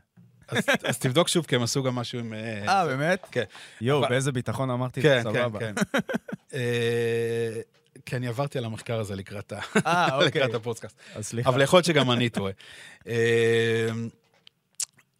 [0.85, 2.35] אז תבדוק שוב, כי הם עשו גם משהו עם...
[2.35, 3.27] אה, אה באמת?
[3.31, 3.45] כן.
[3.81, 5.59] יואו, באיזה ביטחון אמרתי, כן, סבבה.
[5.59, 5.99] כן, כן.
[6.55, 7.61] אה,
[8.07, 9.53] כי אני עברתי על המחקר הזה לקראת
[9.87, 10.43] אה, אוקיי.
[10.43, 10.97] הפודקאסט.
[11.15, 11.51] אז סליחה.
[11.51, 12.53] אבל יכול להיות שגם אני טועה.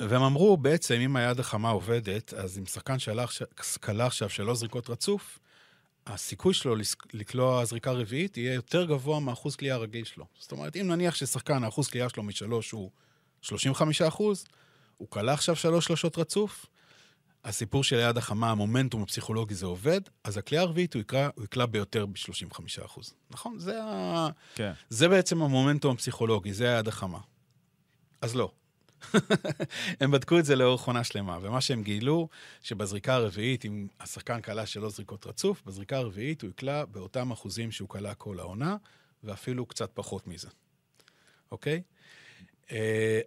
[0.01, 2.97] והם אמרו, בעצם, אם היד החמה עובדת, אז אם שחקן
[3.81, 5.39] קלע עכשיו שלוש זריקות רצוף,
[6.09, 6.75] הסיכוי שלו
[7.13, 10.27] לקלוע זריקה רביעית יהיה יותר גבוה מאחוז קליעה הרגיל שלו.
[10.39, 12.91] זאת אומרת, אם נניח ששחקן, האחוז קליעה שלו משלוש הוא
[13.43, 14.45] 35 אחוז,
[14.97, 16.67] הוא כלה עכשיו שלוש שלושות רצוף,
[17.45, 21.67] הסיפור של היד החמה, המומנטום הפסיכולוגי זה עובד, אז הכלי הרביעית הוא יקלע, הוא יקלע
[21.67, 23.01] ביותר ב-35%.
[23.31, 23.59] נכון?
[23.59, 24.29] זה, ה...
[24.55, 24.73] כן.
[24.89, 27.19] זה בעצם המומנטום הפסיכולוגי, זה היד החמה.
[28.21, 28.53] אז לא.
[30.01, 32.29] הם בדקו את זה לאורך עונה שלמה, ומה שהם גילו,
[32.63, 37.89] שבזריקה הרביעית, אם השחקן כלה שלוש זריקות רצוף, בזריקה הרביעית הוא יקלע באותם אחוזים שהוא
[37.89, 38.77] כלה כל העונה,
[39.25, 40.49] ואפילו קצת פחות מזה.
[41.53, 41.83] אוקיי?
[42.67, 42.71] Uh,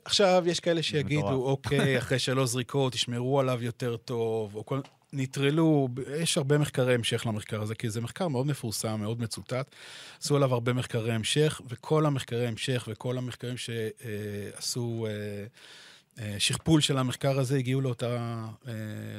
[0.06, 4.80] עכשיו, יש כאלה שיגידו, אוקיי, אחרי שלוש זריקות, תשמרו עליו יותר טוב, או כל...
[5.14, 9.76] נטרלו, יש הרבה מחקרי המשך למחקר הזה, כי זה מחקר מאוד מפורסם, מאוד מצוטט.
[10.22, 16.98] עשו עליו הרבה מחקרי המשך, וכל המחקרי המשך וכל המחקרים שעשו uh, uh, שכפול של
[16.98, 18.68] המחקר הזה הגיעו לאותה, uh,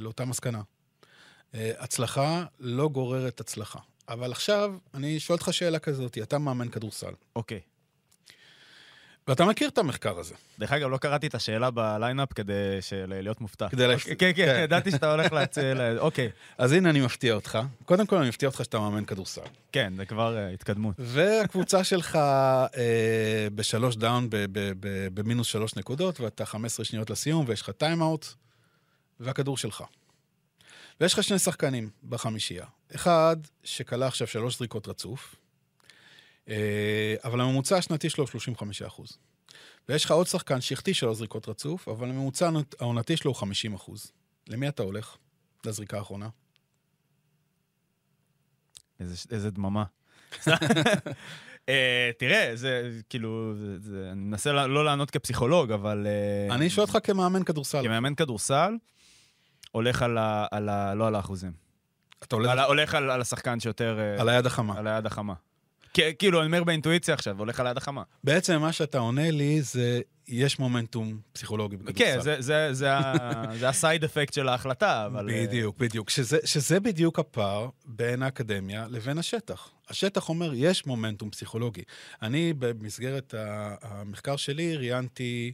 [0.00, 0.62] לאותה מסקנה.
[1.54, 3.78] הצלחה לא גוררת הצלחה.
[4.08, 7.12] אבל עכשיו, אני שואל אותך שאלה כזאת, אתה מאמן כדורסל.
[7.36, 7.60] אוקיי.
[7.64, 7.71] Okay.
[9.28, 10.34] ואתה מכיר את המחקר הזה.
[10.58, 12.52] דרך אגב, לא קראתי את השאלה בליינאפ כדי
[13.06, 13.68] להיות מופתע.
[13.68, 14.04] כדי להפ...
[14.04, 15.74] כן, כן, כן, ידעתי שאתה הולך להציע...
[15.98, 16.30] אוקיי.
[16.58, 17.58] אז הנה, אני מפתיע אותך.
[17.84, 19.40] קודם כל, אני מפתיע אותך שאתה מאמן כדורסל.
[19.72, 20.94] כן, זה כבר אה, התקדמות.
[20.98, 22.18] והקבוצה שלך
[22.66, 22.76] אה,
[23.54, 24.28] בשלוש down
[25.14, 28.26] במינוס שלוש נקודות, ואתה 15 שניות לסיום, ויש לך טיים-אאוט,
[29.20, 29.84] והכדור שלך.
[31.00, 32.66] ויש לך שני שחקנים בחמישייה.
[32.94, 35.41] אחד, שקלע עכשיו שלוש זריקות רצוף, אה,
[37.24, 39.18] אבל הממוצע השנתי שלו הוא 35 אחוז.
[39.88, 42.50] ויש לך עוד שחקן שהחטיא שלוש זריקות רצוף, אבל הממוצע
[42.80, 44.12] העונתי שלו הוא 50 אחוז.
[44.48, 45.16] למי אתה הולך?
[45.66, 46.28] לזריקה האחרונה.
[49.00, 49.84] איזה, איזה דממה.
[50.44, 50.50] uh,
[52.18, 56.06] תראה, זה כאילו, זה, זה, אני מנסה לא לענות כפסיכולוג, אבל...
[56.50, 57.82] Uh, אני שואל אותך כמאמן כדורסל.
[57.82, 58.74] כמאמן כדורסל,
[59.70, 60.46] הולך על ה...
[60.50, 61.52] על ה לא על האחוזים.
[62.22, 62.50] אתה הולך...
[62.50, 63.98] על, הולך על, על השחקן שיותר...
[64.18, 64.78] על היד החמה.
[64.78, 65.34] על היד החמה.
[65.92, 68.02] כאילו, אני אומר באינטואיציה עכשיו, הולך על היד החמה.
[68.24, 71.98] בעצם מה שאתה עונה לי זה, יש מומנטום פסיכולוגי בכדורסל.
[71.98, 72.90] כן, זה, זה, זה,
[73.60, 75.30] זה הסייד אפקט של ההחלטה, אבל...
[75.32, 76.10] בדיוק, בדיוק.
[76.10, 79.70] שזה, שזה בדיוק הפער בין האקדמיה לבין השטח.
[79.88, 81.82] השטח אומר, יש מומנטום פסיכולוגי.
[82.22, 83.34] אני, במסגרת
[83.82, 85.52] המחקר שלי, ראיינתי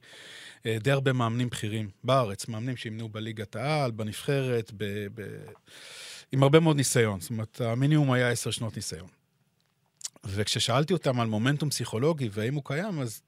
[0.66, 5.22] אה, די הרבה מאמנים בכירים בארץ, מאמנים שימנו בליגת העל, בנבחרת, ב, ב...
[6.32, 7.20] עם הרבה מאוד ניסיון.
[7.20, 9.17] זאת אומרת, המינימום היה עשר שנות ניסיון.
[10.24, 13.22] וכששאלתי אותם על מומנטום פסיכולוגי והאם הוא קיים, אז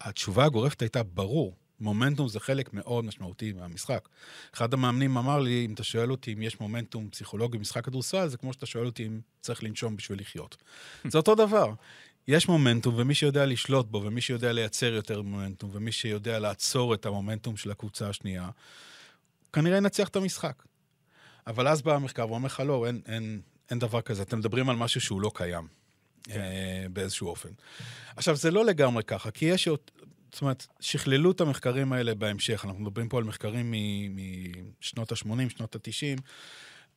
[0.00, 1.56] התשובה הגורפת הייתה ברור.
[1.80, 4.08] מומנטום זה חלק מאוד משמעותי מהמשחק.
[4.54, 8.36] אחד המאמנים אמר לי, אם אתה שואל אותי אם יש מומנטום פסיכולוגי במשחק כדורסל, זה
[8.36, 10.56] כמו שאתה שואל אותי אם צריך לנשום בשביל לחיות.
[11.10, 11.72] זה אותו דבר.
[12.28, 17.06] יש מומנטום, ומי שיודע לשלוט בו, ומי שיודע לייצר יותר מומנטום, ומי שיודע לעצור את
[17.06, 18.50] המומנטום של הקבוצה השנייה,
[19.52, 20.62] כנראה ינצח את המשחק.
[21.46, 24.22] אבל אז בא המחקר ואומר לך, לא, אין, אין, אין דבר כזה.
[24.22, 25.68] אתם מדברים על משהו שהוא לא קיים,
[26.24, 26.40] כן.
[26.40, 27.48] אה, באיזשהו אופן.
[28.16, 29.68] עכשיו, זה לא לגמרי ככה, כי יש...
[30.32, 32.64] זאת אומרת, שכללו את המחקרים האלה בהמשך.
[32.64, 33.74] אנחנו מדברים פה על מחקרים
[34.80, 36.20] משנות ה-80, שנות ה-90.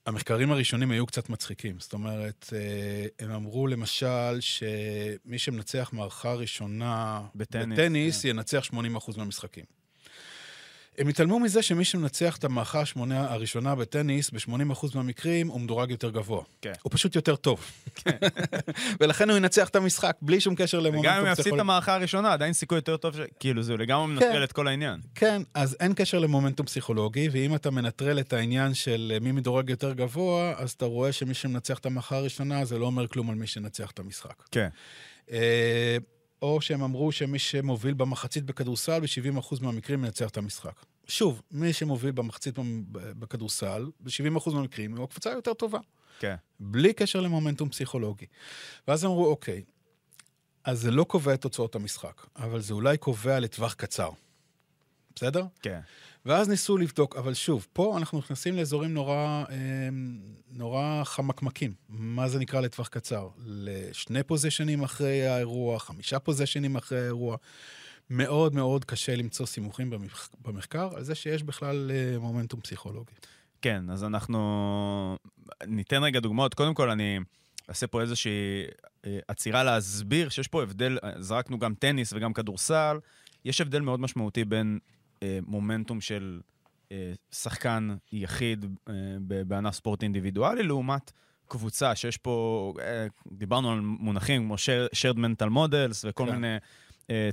[0.05, 1.79] המחקרים הראשונים היו קצת מצחיקים.
[1.79, 8.27] זאת אומרת, אה, הם אמרו למשל שמי שמנצח מערכה ראשונה בטניס, בטניס yeah.
[8.27, 9.65] ינצח 80% מהמשחקים.
[10.97, 16.09] הם התעלמו מזה שמי שמנצח את המערכה השמונה הראשונה בטניס, ב-80% מהמקרים, הוא מדורג יותר
[16.09, 16.43] גבוה.
[16.61, 16.73] כן.
[16.83, 17.71] הוא פשוט יותר טוב.
[17.95, 18.17] כן.
[18.99, 22.33] ולכן הוא ינצח את המשחק, בלי שום קשר למומנטום גם אם יפסיד את המערכה הראשונה,
[22.33, 23.19] עדיין סיכוי יותר טוב, ש...
[23.39, 24.43] כאילו, זה לגמרי מנטרל כן.
[24.43, 24.99] את כל העניין.
[25.15, 29.93] כן, אז אין קשר למומנטום פסיכולוגי, ואם אתה מנטרל את העניין של מי מדורג יותר
[29.93, 33.47] גבוה, אז אתה רואה שמי שמנצח את המערכה הראשונה, זה לא אומר כלום על מי
[33.47, 34.43] שנצח את המשחק.
[34.51, 34.69] כן.
[36.41, 40.85] או שהם אמרו שמי שמוביל במחצית בכדורסל, ב-70% מהמקרים מנצח את המשחק.
[41.07, 42.55] שוב, מי שמוביל במחצית
[42.93, 45.79] בכדורסל, ב-70% מהמקרים הוא הקבוצה היותר טובה.
[46.19, 46.35] כן.
[46.59, 48.25] בלי קשר למומנטום פסיכולוגי.
[48.87, 49.63] ואז אמרו, אוקיי,
[50.63, 54.09] אז זה לא קובע את תוצאות המשחק, אבל זה אולי קובע לטווח קצר.
[55.15, 55.45] בסדר?
[55.61, 55.79] כן.
[56.27, 60.19] ואז ניסו לבדוק, אבל שוב, פה אנחנו נכנסים לאזורים נורא, אמ,
[60.51, 61.73] נורא חמקמקים.
[61.89, 63.29] מה זה נקרא לטווח קצר?
[63.45, 67.37] לשני פוזיישנים אחרי האירוע, חמישה פוזיישנים אחרי האירוע.
[68.09, 69.93] מאוד מאוד קשה למצוא סימוכים
[70.41, 73.13] במחקר על זה שיש בכלל אה, מומנטום פסיכולוגי.
[73.61, 75.17] כן, אז אנחנו
[75.67, 76.53] ניתן רגע דוגמאות.
[76.53, 77.19] קודם כל, אני
[77.69, 78.63] אעשה פה איזושהי
[79.05, 82.99] אה, עצירה להסביר שיש פה הבדל, זרקנו גם טניס וגם כדורסל,
[83.45, 84.79] יש הבדל מאוד משמעותי בין
[85.23, 86.41] אה, מומנטום של
[86.91, 88.93] אה, שחקן יחיד אה,
[89.47, 91.11] בענף ספורט אינדיבידואלי, לעומת
[91.47, 94.55] קבוצה שיש פה, אה, דיברנו על מונחים כמו
[94.93, 96.35] shared mental models וכל כן.
[96.35, 96.57] מיני
[97.09, 97.29] אה,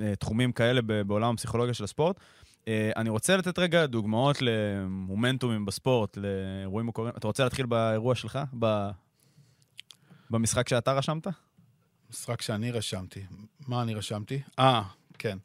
[0.00, 2.20] אה, תחומים כאלה בעולם הפסיכולוגיה של הספורט.
[2.68, 7.08] אה, אני רוצה לתת רגע דוגמאות למומנטומים בספורט, לאירועים מוכרים.
[7.08, 8.38] אתה רוצה להתחיל באירוע שלך?
[8.58, 8.90] ב...
[10.30, 11.26] במשחק שאתה רשמת?
[12.10, 13.24] משחק שאני רשמתי.
[13.68, 14.42] מה אני רשמתי?
[14.58, 14.82] אה,
[15.18, 15.38] כן.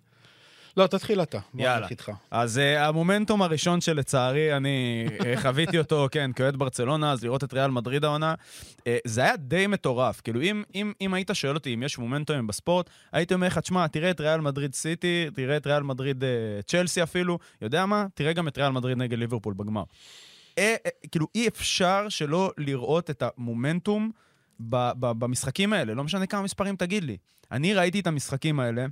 [0.79, 1.39] לא, תתחיל אתה.
[1.55, 1.87] יאללה.
[2.31, 7.53] אז uh, המומנטום הראשון שלצערי אני uh, חוויתי אותו, כן, כאוהד ברצלונה, אז לראות את
[7.53, 8.33] ריאל מדריד העונה,
[8.77, 10.21] uh, זה היה די מטורף.
[10.21, 13.87] כאילו, אם, אם, אם היית שואל אותי אם יש מומנטומים בספורט, הייתי אומר לך, תשמע,
[13.87, 16.25] תראה את ריאל מדריד סיטי, תראה את ריאל מדריד uh,
[16.67, 18.05] צ'לסי אפילו, יודע מה?
[18.13, 19.83] תראה גם את ריאל מדריד נגד ליברפול בגמר.
[19.83, 24.11] Uh, uh, כאילו, אי אפשר שלא לראות את המומנטום
[24.59, 27.17] ב, ב, במשחקים האלה, לא משנה כמה מספרים תגיד לי.
[27.51, 28.85] אני ראיתי את המשחקים האלה,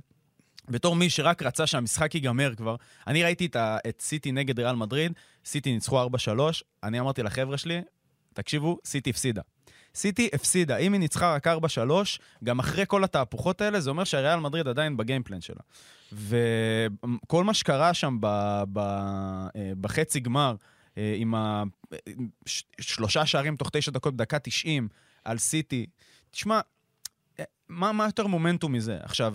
[0.70, 2.76] בתור מי שרק רצה שהמשחק ייגמר כבר,
[3.06, 5.12] אני ראיתי את, ה, את סיטי נגד ריאל מדריד,
[5.44, 6.08] סיטי ניצחו 4-3,
[6.82, 7.80] אני אמרתי לחבר'ה שלי,
[8.34, 9.42] תקשיבו, סיטי הפסידה.
[9.94, 11.50] סיטי הפסידה, אם היא ניצחה רק 4-3,
[12.44, 15.60] גם אחרי כל התהפוכות האלה, זה אומר שהריאל מדריד עדיין בגיימפלן שלה.
[16.12, 20.54] וכל מה שקרה שם ב, ב, אה, בחצי גמר,
[20.98, 21.34] אה, עם
[22.78, 24.88] השלושה שערים תוך תשע דקות בדקה 90
[25.24, 25.86] על סיטי,
[26.30, 26.60] תשמע,
[27.40, 28.98] אה, מה, מה יותר מומנטום מזה?
[29.02, 29.34] עכשיו,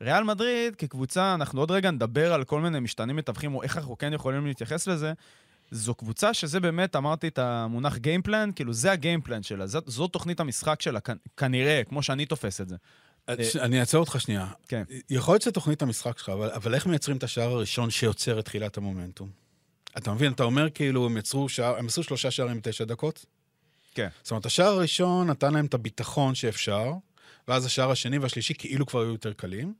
[0.00, 3.98] ריאל מדריד כקבוצה, אנחנו עוד רגע נדבר על כל מיני משתנים מתווכים, או איך אנחנו
[3.98, 5.12] כן יכולים להתייחס לזה.
[5.70, 10.40] זו קבוצה שזה באמת, אמרתי את המונח גיימפלן, כאילו זה הגיימפלן שלה, זאת, זו תוכנית
[10.40, 11.00] המשחק שלה,
[11.36, 12.76] כנראה, כמו שאני תופס את זה.
[13.28, 14.46] אה, אני אעצור אותך שנייה.
[14.68, 14.82] כן.
[15.10, 18.44] יכול להיות שזו תוכנית המשחק שלך, אבל, אבל איך מייצרים את השער הראשון שיוצר את
[18.44, 19.28] תחילת המומנטום?
[19.98, 20.32] אתה מבין?
[20.32, 23.24] אתה אומר כאילו, הם יצרו שער, הם עשו שלושה שערים בתשע דקות?
[23.94, 24.08] כן.
[24.22, 26.92] זאת אומרת, השער הראשון נתן להם את הביטחון שאפשר,
[27.48, 29.74] ואז השער השני והשלישי כאילו כבר היו יותר קלים.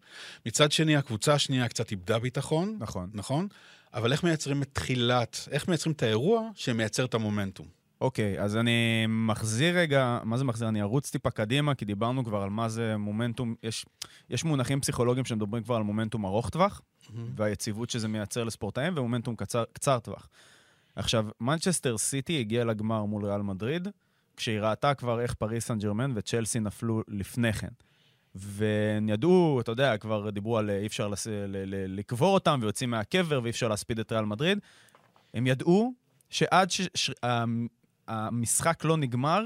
[0.46, 2.76] מצד שני, הקבוצה השנייה קצת איבדה ביטחון.
[2.78, 3.10] נכון.
[3.14, 3.48] נכון?
[3.94, 7.66] אבל איך מייצרים את תחילת, איך מייצרים את האירוע שמייצר את המומנטום?
[8.00, 10.68] אוקיי, אז אני מחזיר רגע, מה זה מחזיר?
[10.68, 13.86] אני ארוץ טיפה קדימה, כי דיברנו כבר על מה זה מומנטום, יש,
[14.30, 17.10] יש מונחים פסיכולוגיים שמדברים כבר על מומנטום ארוך טווח, mm-hmm.
[17.36, 20.28] והיציבות שזה מייצר לספורטאים, ומומנטום קצר, קצר טווח.
[20.96, 23.88] עכשיו, מנצ'סטר סיטי הגיע לגמר מול ריאל מדריד,
[24.36, 27.68] כשהיא ראתה כבר איך פריס סן ג'רמן וצ'לסי נפלו לפני כן.
[28.34, 31.26] והם ידעו, אתה יודע, כבר דיברו על אי אפשר לס...
[31.88, 34.58] לקבור אותם ויוצאים מהקבר ואי אפשר להספיד את ריאל מדריד.
[35.34, 35.92] הם ידעו
[36.30, 38.84] שעד שהמשחק ש...
[38.84, 39.44] לא נגמר,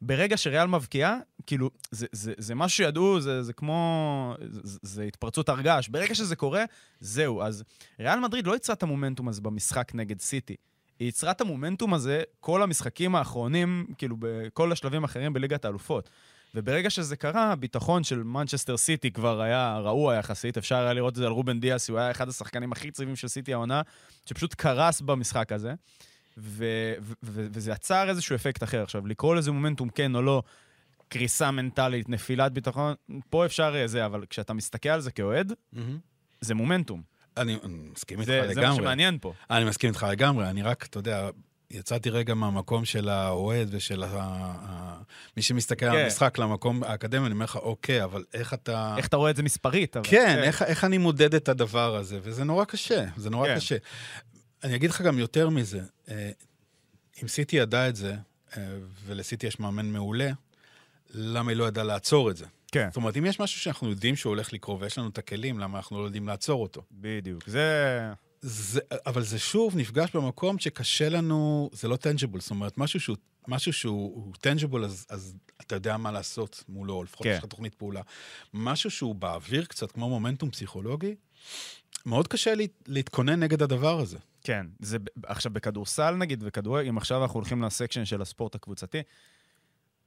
[0.00, 4.34] ברגע שריאל מבקיעה, כאילו, זה, זה, זה משהו שידעו, זה, זה כמו...
[4.40, 5.88] זה, זה התפרצות הרגש.
[5.88, 6.64] ברגע שזה קורה,
[7.00, 7.42] זהו.
[7.42, 7.64] אז
[8.00, 10.56] ריאל מדריד לא יצרה את המומנטום הזה במשחק נגד סיטי.
[11.00, 16.10] היא יצרה את המומנטום הזה כל המשחקים האחרונים, כאילו בכל השלבים האחרים בליגת האלופות.
[16.54, 21.16] וברגע שזה קרה, הביטחון של מנצ'סטר סיטי כבר היה רעוע יחסית, אפשר היה לראות את
[21.16, 23.82] זה על רובן דיאס, הוא היה אחד השחקנים הכי צעירים של סיטי העונה,
[24.26, 25.74] שפשוט קרס במשחק הזה,
[26.38, 28.82] ו- ו- ו- וזה יצר איזשהו אפקט אחר.
[28.82, 30.42] עכשיו, לקרוא לזה מומנטום כן או לא,
[31.08, 32.94] קריסה מנטלית, נפילת ביטחון,
[33.30, 35.52] פה אפשר אה, זה, אבל כשאתה מסתכל על זה כאוהד,
[36.40, 37.02] זה מומנטום.
[37.38, 37.58] אני
[37.92, 38.54] מסכים איתך לגמרי.
[38.54, 39.32] זה מה שמעניין פה.
[39.50, 41.28] אני מסכים איתך לגמרי, אני רק, אתה יודע,
[41.70, 45.00] יצאתי רגע מהמקום של האוהד ושל ה...
[45.36, 46.04] מי שמסתכל על כן.
[46.04, 48.94] המשחק למקום האקדמי, אני אומר לך, אוקיי, אבל איך אתה...
[48.96, 49.96] איך אתה רואה את זה מספרית?
[49.96, 53.56] אבל- כן, איך, איך אני מודד את הדבר הזה, וזה נורא קשה, זה נורא כן.
[53.56, 53.76] קשה.
[54.64, 56.30] אני אגיד לך גם יותר מזה, אה,
[57.22, 58.14] אם סיטי ידע את זה,
[58.56, 58.62] אה,
[59.06, 60.30] ולסיטי יש מאמן מעולה,
[61.14, 62.44] למה היא לא ידעה לעצור את זה?
[62.72, 65.58] כן, זאת אומרת, אם יש משהו שאנחנו יודעים שהוא הולך לקרות ויש לנו את הכלים,
[65.58, 66.82] למה אנחנו לא יודעים לעצור אותו?
[66.92, 67.42] בדיוק.
[67.46, 68.12] זה...
[68.40, 73.16] זה, אבל זה שוב נפגש במקום שקשה לנו, זה לא tangible, זאת אומרת, משהו שהוא,
[73.48, 77.32] משהו שהוא tangible, אז, אז אתה יודע מה לעשות מולו, או לפחות כן.
[77.32, 78.02] יש לך תוכנית פעולה.
[78.54, 81.14] משהו שהוא באוויר קצת, כמו מומנטום פסיכולוגי,
[82.06, 84.18] מאוד קשה לה, להתכונן נגד הדבר הזה.
[84.44, 89.02] כן, זה, עכשיו בכדורסל נגיד, וכדורגל, אם עכשיו אנחנו הולכים לסקשן של הספורט הקבוצתי,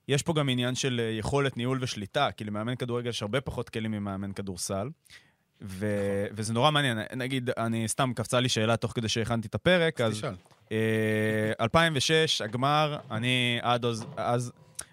[0.07, 3.69] יש פה גם עניין של אה, יכולת ניהול ושליטה, כי למאמן כדורגל יש הרבה פחות
[3.69, 4.89] כלים ממאמן כדורסל,
[5.61, 5.85] ו...
[6.31, 6.97] וזה נורא מעניין.
[7.15, 10.35] נגיד, אני סתם קפצה לי שאלה תוך כדי שהכנתי את הפרק, אז תשאל.
[10.71, 14.51] אה, 2006, הגמר, אני עד אז, אז,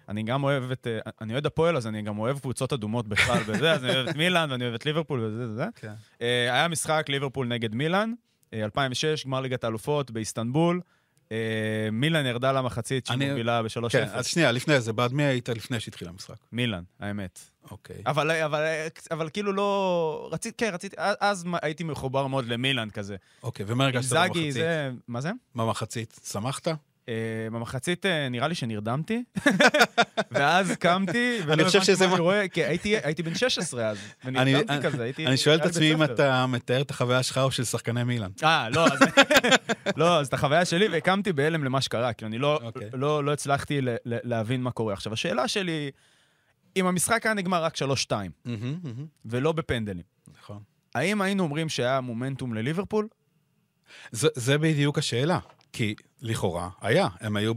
[0.09, 3.37] אני גם אוהב את, אה, אני אוהד הפועל, אז אני גם אוהב קבוצות אדומות בכלל
[3.45, 5.65] וזה, אז אני אוהב את מילאן ואני אוהב את ליברפול וזה וזה.
[5.75, 5.93] כן.
[6.21, 8.13] אה, היה משחק ליברפול נגד מילאן,
[8.53, 10.81] אה, 2006, גמר ליגת האלופות באיסטנבול.
[11.31, 11.37] אה,
[11.91, 13.89] מילאן ירדה למחצית שהיא מובילה ב-3-0.
[13.89, 16.35] כן, אז שנייה, לפני זה, בעד מי היית לפני שהתחיל המשחק?
[16.51, 17.39] מילאן, האמת.
[17.71, 18.01] אוקיי.
[18.05, 18.61] אבל, אבל,
[19.11, 20.29] אבל כאילו לא...
[20.31, 23.15] רציתי, כן, רציתי, אז, הייתי מחובר מאוד למילאן כזה.
[23.43, 24.53] אוקיי, ומה הרגשת זאגי, במחצית?
[24.53, 24.91] זה...
[25.07, 25.31] מה זה?
[25.55, 26.67] במחצית, שמחת?
[27.09, 27.13] אה,
[27.51, 29.23] במחצית אה, נראה לי שנרדמתי,
[30.31, 32.63] ואז קמתי, ולא אני חושב הבנתי שזה מה מה- אני רואה, כי
[33.03, 35.27] הייתי בן 16 אז, ונרדמתי כזה, הייתי...
[35.27, 36.03] אני שואל את עצמי אם.
[36.03, 38.31] אתה מתאר את החוויה שלך או של שחקני מילאן.
[38.43, 38.99] אה, לא, אז...
[39.97, 42.89] לא, אז את החוויה שלי, והקמתי בהלם למה שקרה, כי אני לא, אוקיי.
[42.93, 44.93] לא, לא הצלחתי להבין מה קורה.
[44.93, 45.91] עכשיו, השאלה שלי,
[46.75, 47.79] אם המשחק היה נגמר רק 3-2,
[48.45, 49.05] מהמם, מהמם.
[49.25, 50.03] ולא בפנדלים,
[50.39, 50.59] נכון.
[50.95, 53.07] האם היינו אומרים שהיה מומנטום לליברפול?
[54.11, 55.39] זה בדיוק השאלה,
[55.73, 57.53] כי לכאורה היה, הם היו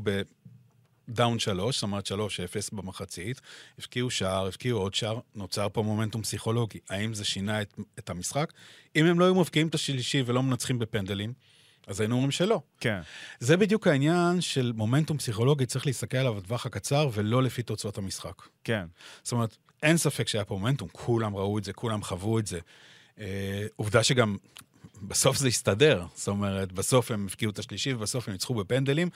[1.09, 3.41] בדאון שלוש, זאת אומרת שלוש אפס במחצית,
[3.79, 6.79] הבקיעו שער, הבקיעו עוד שער, נוצר פה מומנטום פסיכולוגי.
[6.89, 8.53] האם זה שינה את, את המשחק?
[8.97, 11.33] אם הם לא היו מבקיעים את השלישי ולא מנצחים בפנדלים,
[11.87, 12.61] אז היינו אומרים שלא.
[12.81, 13.01] כן.
[13.41, 18.43] זה בדיוק העניין של מומנטום פסיכולוגי, צריך להסתכל עליו בטווח הקצר ולא לפי תוצאות המשחק.
[18.65, 18.87] כן.
[19.23, 22.61] זאת אומרת, אין ספק שהיה פה מומנטום, כולם ראו את זה, כולם חוו את זה.
[23.19, 24.37] אה, עובדה שגם
[25.03, 29.09] בסוף זה הסתדר, זאת אומרת, בסוף הם הפקיעו את השלישי ובסוף הם ניצחו בפנדלים,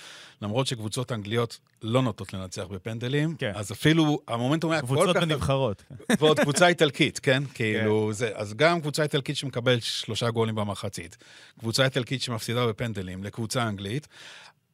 [0.43, 3.53] למרות שקבוצות אנגליות לא נוטות לנצח בפנדלים, כן.
[3.55, 5.23] אז אפילו המומנטום היה כל קבוצות כך...
[5.23, 5.83] ונבחרות.
[6.21, 7.43] ועוד קבוצה איטלקית, כן?
[7.55, 11.17] כאילו, זה, אז גם קבוצה איטלקית שמקבלת שלושה גולים במחצית,
[11.59, 14.09] קבוצה איטלקית שמפסידה בפנדלים לקבוצה אנגלית,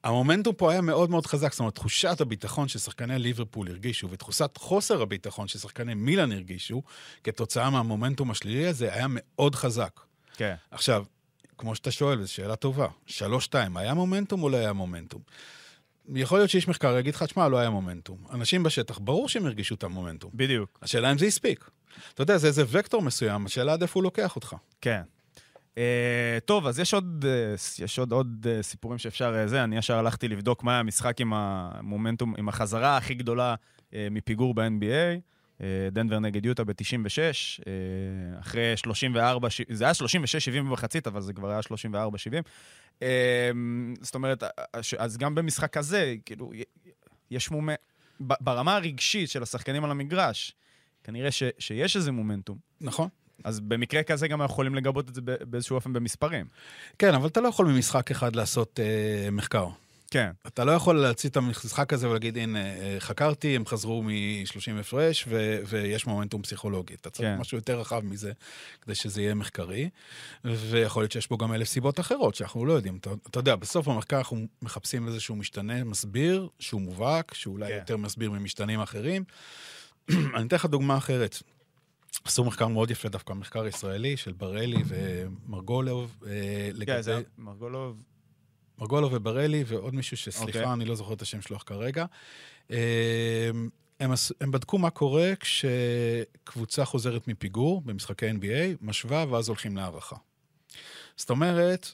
[0.05, 5.03] המומנטום פה היה מאוד מאוד חזק, זאת אומרת, תחושת הביטחון ששחקני ליברפול הרגישו, ותחושת חוסר
[5.03, 6.83] הביטחון ששחקני מילאן הרגישו,
[7.25, 10.01] כתוצאה מהמומנטום השלילי הזה, היה מאוד חזק.
[10.37, 10.55] כן.
[10.71, 11.05] עכשיו,
[11.59, 15.23] כמו שאתה שואל, זו שאלה טובה, שלוש-שתיים, היה מומנטום או לא היה מומנטום?
[16.14, 18.16] יכול להיות שאיש מחקר יגיד לך, תשמע, לא היה מומנטום.
[18.33, 20.31] אנשים בשטח, ברור שהם הרגישו את המומנטום.
[20.35, 20.79] בדיוק.
[20.83, 21.71] השאלה אם זה הספיק.
[22.14, 24.57] אתה יודע, זה איזה וקטור מסוים, השאלה עד איפה הוא לוקח אותך.
[24.81, 25.03] כן.
[25.75, 25.77] Uh,
[26.45, 29.45] טוב, אז יש עוד, uh, יש עוד, עוד uh, סיפורים שאפשר...
[29.45, 33.55] Uh, זה, אני ישר הלכתי לבדוק מה היה המשחק עם המומנטום, עם החזרה הכי גדולה
[33.90, 35.32] uh, מפיגור ב-NBA.
[35.93, 36.75] דנבר נגד יוטה ב-96,
[37.61, 37.65] uh,
[38.41, 41.95] אחרי 34, ש- זה היה 36-70 במחצית, אבל זה כבר היה 34-70.
[43.01, 43.03] Uh,
[44.01, 44.43] זאת אומרת,
[44.83, 46.53] ש- אז גם במשחק הזה, כאילו,
[47.31, 47.79] יש מומנט...
[48.21, 50.53] ברמה הרגשית של השחקנים על המגרש,
[51.05, 52.59] כנראה ש, שיש איזה מומנטום.
[52.81, 53.09] נכון.
[53.45, 56.47] אז במקרה כזה גם אנחנו יכולים לגבות את זה באיזשהו אופן במספרים.
[56.99, 59.67] כן, אבל אתה לא יכול ממשחק אחד לעשות אה, מחקר.
[60.12, 60.31] כן.
[60.46, 65.25] אתה לא יכול להוציא את המשחק הזה ולהגיד, הנה, אה, חקרתי, הם חזרו מ-30 הפרש,
[65.29, 66.94] ו- ויש מומנטום פסיכולוגי.
[66.94, 67.38] אתה צריך כן.
[67.38, 68.32] משהו יותר רחב מזה,
[68.82, 69.91] כדי שזה יהיה מחקרי,
[70.45, 72.97] ויכול להיות שיש פה גם אלף סיבות אחרות שאנחנו לא יודעים.
[72.97, 77.78] אתה, אתה יודע, בסוף במחקר אנחנו מחפשים איזשהו משתנה מסביר, שהוא מובהק, שהוא אולי כן.
[77.78, 79.24] יותר מסביר ממשתנים אחרים.
[80.34, 81.43] אני אתן לך דוגמה אחרת.
[82.24, 86.84] עשו מחקר מאוד יפה, דווקא מחקר ישראלי של בראלי ומרגולוב, אה.
[86.87, 88.12] כן, זה מרגולוב.
[88.83, 90.64] מרגולו ובראלי ועוד מישהו שסליחה, אוקיי.
[90.64, 90.72] okay.
[90.72, 92.05] אני לא זוכר את השם שלו כרגע.
[92.70, 92.76] הם,
[94.01, 94.11] הם,
[94.41, 100.16] הם בדקו מה קורה כשקבוצה חוזרת מפיגור במשחקי NBA, משווה ואז הולכים להערכה.
[101.16, 101.93] זאת אומרת,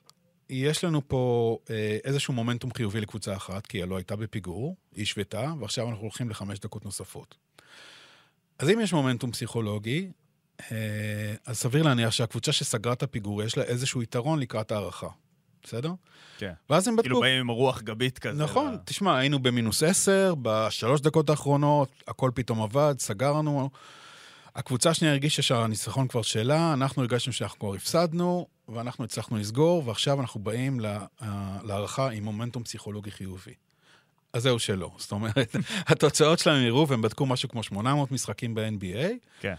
[0.51, 5.03] יש לנו פה אה, איזשהו מומנטום חיובי לקבוצה אחת, כי היא לא הייתה בפיגור, היא
[5.03, 7.37] השוותה, ועכשיו אנחנו הולכים לחמש דקות נוספות.
[8.59, 10.11] אז אם יש מומנטום פסיכולוגי,
[10.73, 15.09] אה, אז סביר להניח שהקבוצה שסגרה את הפיגור, יש לה איזשהו יתרון לקראת הערכה.
[15.63, 15.93] בסדר?
[16.39, 16.53] כן.
[16.71, 17.03] ואז הם בדקו.
[17.03, 18.43] כאילו באים עם רוח גבית כזה.
[18.45, 23.71] נכון, ל- תשמע, היינו במינוס 10, בשלוש דקות האחרונות, הכל פתאום עבד, סגרנו.
[24.57, 30.21] הקבוצה השנייה הרגישה שהניצחון כבר שלה, אנחנו הרגשנו שאנחנו כבר הפסדנו, ואנחנו הצלחנו לסגור, ועכשיו
[30.21, 31.29] אנחנו באים לה- אה,
[31.65, 33.53] להערכה עם מומנטום פסיכולוגי חיובי.
[34.33, 34.91] אז זהו שלא.
[34.99, 35.57] זאת אומרת,
[35.87, 39.09] התוצאות שלהם הראו, והם בדקו משהו כמו 800 משחקים ב-NBA,
[39.41, 39.55] כן.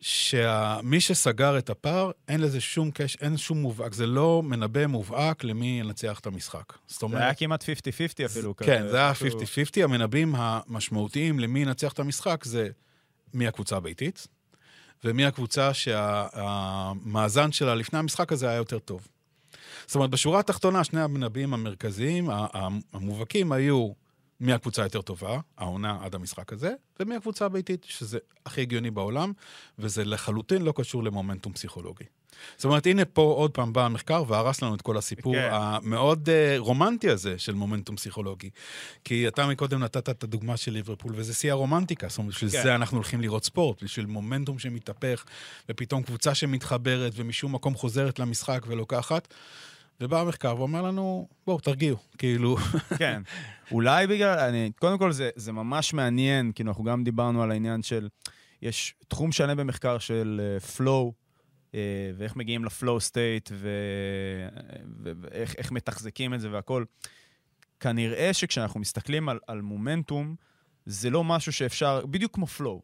[0.00, 5.44] שמי שסגר את הפער, אין לזה שום קשר, אין שום מובהק, זה לא מנבא מובהק
[5.44, 6.72] למי ינצח את המשחק.
[6.86, 7.22] זאת זה אומרת...
[7.22, 7.66] היה כמעט 50-50
[8.26, 8.56] אפילו.
[8.56, 9.84] כן, כזה, זה היה משהו- 50-50.
[9.84, 12.68] המנבאים המשמעותיים למי ינצח את המשחק זה
[13.34, 14.26] מי הקבוצה הביתית,
[15.04, 19.08] ומי הקבוצה שהמאזן שלה לפני המשחק הזה היה יותר טוב.
[19.86, 22.28] זאת אומרת, בשורה התחתונה, שני המנבאים המרכזיים,
[22.92, 23.88] המובהקים, היו
[24.40, 29.32] מי הקבוצה היותר טובה, העונה עד המשחק הזה, ומי הקבוצה הביתית, שזה הכי הגיוני בעולם,
[29.78, 32.04] וזה לחלוטין לא קשור למומנטום פסיכולוגי.
[32.56, 35.48] זאת אומרת, הנה פה עוד פעם בא המחקר והרס לנו את כל הסיפור כן.
[35.52, 38.50] המאוד uh, רומנטי הזה של מומנטום פסיכולוגי.
[39.04, 42.08] כי אתה מקודם נתת את הדוגמה של ליברפול, וזה שיא הרומנטיקה.
[42.08, 42.62] זאת אומרת, בשביל כן.
[42.62, 45.24] זה אנחנו הולכים לראות ספורט, בשביל מומנטום שמתהפך,
[45.68, 49.34] ופתאום קבוצה שמתחברת ומשום מקום חוזרת למשחק ולוקחת.
[50.00, 51.96] ובא המחקר ואומר לנו, בואו, תרגיעו.
[52.18, 52.56] כאילו,
[52.98, 53.22] כן.
[53.72, 57.82] אולי בגלל, אני, קודם כל זה, זה ממש מעניין, כאילו אנחנו גם דיברנו על העניין
[57.82, 58.08] של,
[58.62, 61.10] יש תחום שלם במחקר של uh, flow,
[61.70, 61.74] uh,
[62.16, 64.48] ואיך מגיעים ל-flow state, ו-
[65.02, 66.84] ו- ואיך איך מתחזקים את זה והכל.
[67.80, 70.34] כנראה שכשאנחנו מסתכלים על, על מומנטום,
[70.86, 72.80] זה לא משהו שאפשר, בדיוק כמו flow.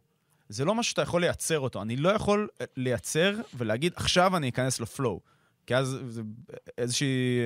[0.48, 1.82] זה לא משהו שאתה יכול לייצר אותו.
[1.82, 5.20] אני לא יכול אה, לייצר ולהגיד, עכשיו אני אכנס לפלואו.
[5.66, 6.22] כי אז זה
[6.78, 7.38] איזושהי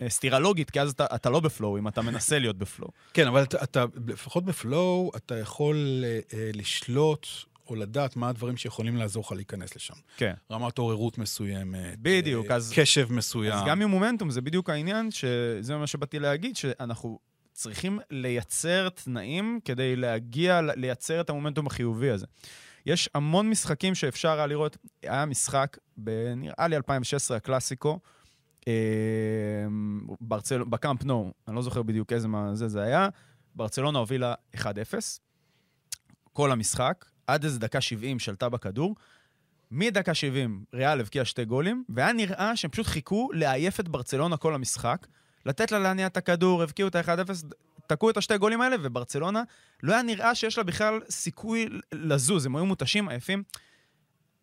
[0.00, 2.90] אה, אה, סתירה לוגית, כי אז אתה, אתה לא בפלואו, אם אתה מנסה להיות בפלואו.
[3.14, 7.26] כן, אבל אתה, אתה לפחות בפלואו, אתה יכול אה, אה, לשלוט
[7.68, 9.94] או לדעת מה הדברים שיכולים לעזור לך להיכנס לשם.
[10.16, 10.34] כן.
[10.50, 11.98] רמת עוררות מסוימת.
[11.98, 13.52] בדיוק, אה, אז- קשב מסוים.
[13.52, 17.18] אז גם עם מומנטום זה בדיוק העניין, שזה מה שבאתי להגיד, שאנחנו
[17.52, 22.26] צריכים לייצר תנאים כדי להגיע, לייצר את המומנטום החיובי הזה.
[22.88, 25.76] יש המון משחקים שאפשר היה לראות, היה משחק,
[26.36, 27.98] נראה לי 2016, הקלאסיקו,
[28.68, 28.72] אה,
[30.20, 30.64] ברצל...
[30.64, 33.08] בקאמפ נו, אני לא זוכר בדיוק איזה מה זה זה היה,
[33.54, 34.60] ברצלונה הובילה 1-0,
[36.32, 38.94] כל המשחק, עד איזה דקה 70 שלטה בכדור.
[39.70, 44.54] מדקה 70 ריאל הבקיע שתי גולים, והיה נראה שהם פשוט חיכו לעייף את ברצלונה כל
[44.54, 45.06] המשחק,
[45.46, 47.30] לתת לה להניע את הכדור, הבקיעו את ה-1-0,
[47.88, 49.42] תקעו את השתי גולים האלה, וברצלונה
[49.82, 53.42] לא היה נראה שיש לה בכלל סיכוי לזוז, הם היו מותשים, עייפים.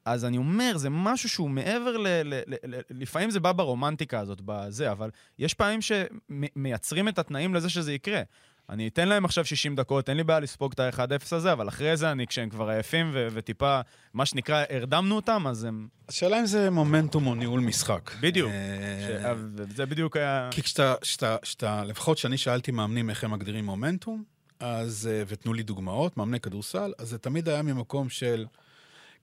[0.06, 2.08] אז אני אומר, זה משהו שהוא מעבר ל...
[2.08, 7.56] ל, ל, ל לפעמים זה בא ברומנטיקה הזאת, בזה, אבל יש פעמים שמייצרים את התנאים
[7.56, 8.22] לזה שזה יקרה.
[8.70, 11.97] אני אתן להם עכשיו 60 דקות, אין לי בעיה לספוג את ה-1-0 הזה, אבל אחרי
[11.97, 13.80] זה, אני, כשהם כבר עייפים ו- וטיפה,
[14.13, 15.88] מה שנקרא, הרדמנו אותם, אז הם...
[16.09, 18.11] השאלה אם זה מומנטום או ניהול משחק.
[18.20, 18.51] בדיוק.
[18.51, 19.76] אה, ש...
[19.76, 20.49] זה בדיוק היה...
[20.51, 24.24] כי כשאתה, כשאתה, כשאתה, לפחות כשאני שאלתי מאמנים איך הם מגדירים מומנטום,
[24.59, 28.45] אז, אה, ותנו לי דוגמאות, מאמני כדורסל, אז זה תמיד היה ממקום של,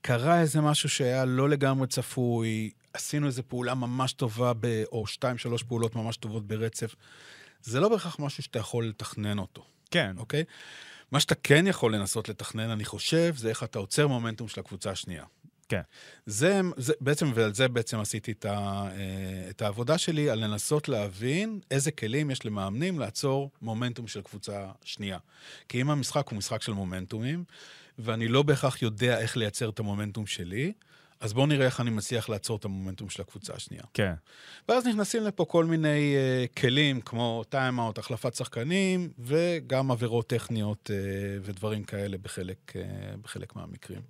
[0.03, 5.37] קרה איזה משהו שהיה לא לגמרי צפוי, עשינו איזו פעולה ממש טובה, ב, או שתיים,
[5.37, 6.95] שלוש פעולות ממש טובות ברצף.
[7.63, 10.43] זה לא בהכרח משהו שאתה יכול לתכנן אותו, כן, אוקיי?
[11.11, 14.91] מה שאתה כן יכול לנסות לתכנן, אני חושב, זה איך אתה עוצר מומנטום של הקבוצה
[14.91, 15.23] השנייה.
[15.69, 15.81] כן.
[16.25, 20.89] זה, זה בעצם, ועל זה בעצם עשיתי את, ה, אה, את העבודה שלי, על לנסות
[20.89, 25.17] להבין איזה כלים יש למאמנים לעצור מומנטום של קבוצה שנייה.
[25.69, 27.43] כי אם המשחק הוא משחק של מומנטומים,
[27.99, 30.73] ואני לא בהכרח יודע איך לייצר את המומנטום שלי,
[31.23, 33.83] אז בואו נראה איך אני מצליח לעצור את המומנטום של הקבוצה השנייה.
[33.93, 34.13] כן.
[34.69, 40.93] ואז נכנסים לפה כל מיני uh, כלים, כמו טיים-אאוט, החלפת שחקנים, וגם עבירות טכניות uh,
[41.41, 42.77] ודברים כאלה בחלק, uh,
[43.21, 44.01] בחלק מהמקרים.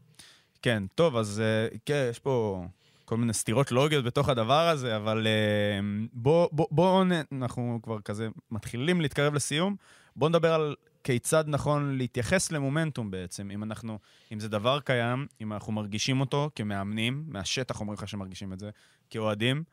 [0.61, 1.41] כן, טוב, אז
[1.73, 2.65] uh, כן, יש פה
[3.05, 5.83] כל מיני סתירות לוגיות בתוך הדבר הזה, אבל uh,
[6.13, 9.75] בואו בוא, בוא, אנחנו כבר כזה מתחילים להתקרב לסיום.
[10.15, 13.99] בואו נדבר על כיצד נכון להתייחס למומנטום בעצם, אם אנחנו,
[14.33, 18.69] אם זה דבר קיים, אם אנחנו מרגישים אותו כמאמנים, מהשטח אומרים לך שמרגישים את זה,
[19.09, 19.63] כאוהדים.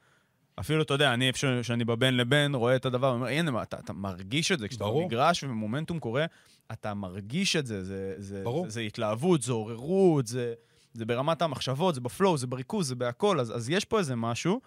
[0.61, 3.79] אפילו, אתה יודע, אני איפה שאני בבין לבין רואה את הדבר, ואומר, הנה, מה, אתה,
[3.79, 4.85] אתה מרגיש את זה, כשאתה.
[5.05, 6.27] במגרש ומומנטום קורה,
[6.73, 8.65] אתה מרגיש את זה, זה, זה, ברור.
[8.65, 10.55] זה, זה התלהבות, זה עוררות, זה,
[10.95, 14.61] זה ברמת המחשבות, זה בפלואו, זה בריכוז, זה בהכל, אז, אז יש פה איזה משהו,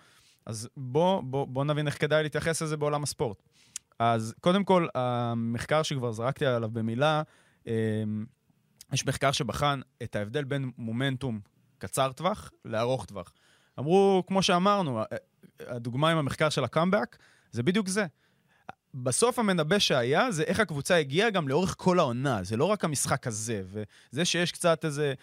[0.46, 3.44] אז בוא, בוא, בוא נבין איך כדאי להתייחס לזה בעולם הספורט.
[4.12, 7.22] אז קודם כל, המחקר שכבר זרקתי עליו במילה,
[7.68, 8.26] אמ,
[8.94, 11.40] יש מחקר שבחן את ההבדל בין מומנטום
[11.78, 13.34] קצר טווח לארוך טווח.
[13.80, 15.02] אמרו, כמו שאמרנו,
[15.60, 17.18] הדוגמה עם המחקר של הקאמבק,
[17.52, 18.06] זה בדיוק זה.
[18.94, 23.28] בסוף המנבא שהיה זה איך הקבוצה הגיעה גם לאורך כל העונה, זה לא רק המשחק
[23.28, 25.14] הזה, וזה שיש קצת איזה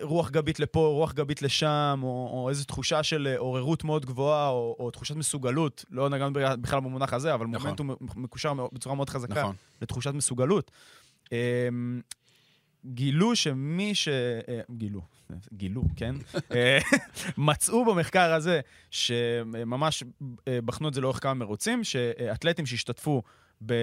[0.00, 4.76] רוח גבית לפה, רוח גבית לשם, או, או איזו תחושה של עוררות מאוד גבוהה, או,
[4.78, 7.62] או תחושת מסוגלות, לא נגענו בכלל במונח הזה, אבל נכון.
[7.62, 9.54] מומנטום מקושר בצורה מאוד חזקה נכון.
[9.82, 10.70] לתחושת מסוגלות.
[11.32, 12.00] אמ,
[12.84, 14.08] גילו שמי ש...
[14.08, 15.00] אה, גילו,
[15.52, 16.14] גילו, כן?
[16.54, 16.78] אה,
[17.38, 18.60] מצאו במחקר הזה,
[18.90, 20.02] שממש
[20.48, 23.22] אה, בחנו את זה לאורך כמה מרוצים, שאתלטים שהשתתפו
[23.66, 23.74] ב,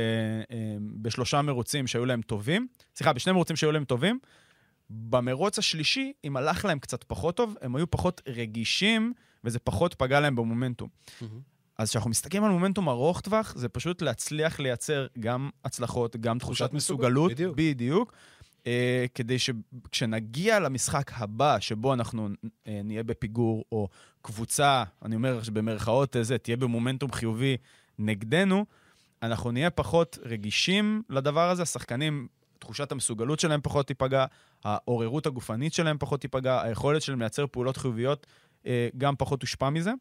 [1.01, 4.19] בשלושה מרוצים שהיו להם טובים, סליחה, בשני מרוצים שהיו להם טובים,
[4.93, 9.13] במרוץ השלישי, אם הלך להם קצת פחות טוב, הם היו פחות רגישים,
[9.43, 10.89] וזה פחות פגע להם במומנטום.
[11.77, 16.69] אז כשאנחנו מסתכלים על מומנטום ארוך טווח, זה פשוט להצליח לייצר גם הצלחות, גם תחושת
[16.73, 17.31] מסוגלות.
[17.31, 17.55] בדיוק.
[17.57, 18.13] בדיוק.
[18.67, 22.29] אה, כדי שכשנגיע למשחק הבא, שבו אנחנו
[22.67, 23.87] אה, נהיה בפיגור, או
[24.21, 27.57] קבוצה, אני אומר במרכאות זה, תהיה במומנטום חיובי
[27.99, 28.65] נגדנו,
[29.23, 32.27] אנחנו נהיה פחות רגישים לדבר הזה, השחקנים,
[32.59, 34.25] תחושת המסוגלות שלהם פחות תיפגע,
[34.63, 38.27] העוררות הגופנית שלהם פחות תיפגע, היכולת שלהם לייצר פעולות חיוביות
[38.65, 39.91] אה, גם פחות תושפע מזה.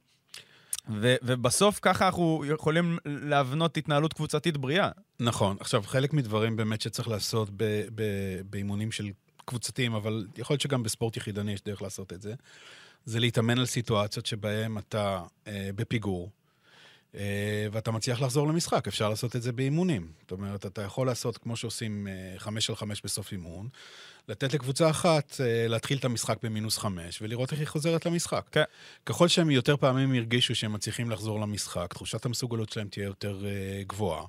[0.91, 4.91] ו- ובסוף ככה אנחנו יכולים להבנות התנהלות קבוצתית בריאה.
[5.21, 5.57] נכון.
[5.61, 9.11] עכשיו, חלק מדברים באמת שצריך לעשות ב- ב- באימונים של
[9.45, 12.35] קבוצתיים, אבל יכול להיות שגם בספורט יחידני יש דרך לעשות את זה,
[13.05, 16.31] זה להתאמן על סיטואציות שבהן אתה אה, בפיגור,
[17.15, 18.89] אה, ואתה מצליח לחזור למשחק.
[18.89, 20.13] אפשר לעשות את זה באימונים.
[20.21, 23.69] זאת אומרת, אתה יכול לעשות כמו שעושים אה, חמש על חמש בסוף אימון,
[24.29, 28.47] לתת לקבוצה אחת אה, להתחיל את המשחק במינוס חמש, ולראות איך היא חוזרת למשחק.
[28.53, 28.63] כן.
[29.07, 33.89] ככל שהם יותר פעמים ירגישו שהם מצליחים לחזור למשחק, תחושת המסוגלות שלהם תהיה יותר uh,
[33.89, 34.25] גבוהה.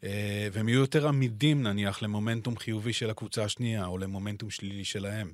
[0.00, 0.04] Uh,
[0.52, 5.32] והם יהיו יותר עמידים, נניח, למומנטום חיובי של הקבוצה השנייה, או למומנטום שלילי שלהם.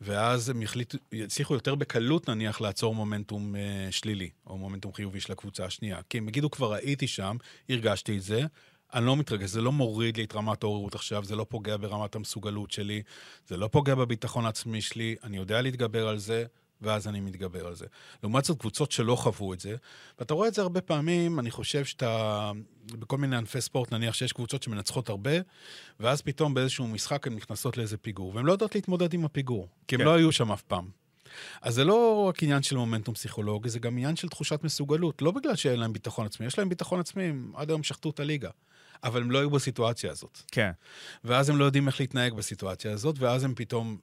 [0.00, 5.32] ואז הם יחליטו, יצליחו יותר בקלות, נניח, לעצור מומנטום uh, שלילי, או מומנטום חיובי של
[5.32, 6.00] הקבוצה השנייה.
[6.08, 7.36] כי הם יגידו, כבר הייתי שם,
[7.68, 8.42] הרגשתי את זה,
[8.94, 12.14] אני לא מתרגש, זה לא מוריד לי את רמת העוררות עכשיו, זה לא פוגע ברמת
[12.14, 13.02] המסוגלות שלי,
[13.48, 16.44] זה לא פוגע בביטחון העצמי שלי, אני יודע להתגבר על זה,
[16.80, 17.86] ואז אני מתגבר על זה.
[18.22, 19.76] לעומת זאת, קבוצות שלא חוו את זה,
[20.18, 22.52] ואתה רואה את זה הרבה פעמים, אני חושב שאתה,
[22.86, 25.30] בכל מיני ענפי ספורט, נניח שיש קבוצות שמנצחות הרבה,
[26.00, 29.94] ואז פתאום באיזשהו משחק הן נכנסות לאיזה פיגור, והן לא יודעות להתמודד עם הפיגור, כי
[29.94, 30.04] הן כן.
[30.04, 30.88] לא היו שם אף פעם.
[31.62, 35.22] אז זה לא רק עניין של מומנטום פסיכולוגי, זה גם עניין של תחושת מסוגלות.
[35.22, 38.50] לא בגלל שאין להם ביטחון עצמי, יש להם ביטחון עצמי, עד היום שחטו את הליגה.
[39.04, 40.38] אבל הם לא היו בסיטואציה הזאת.
[40.52, 40.70] כן.
[41.24, 43.96] ואז הם לא יודעים איך להתנהג בסיטואציה הזאת, ואז הם פתאום,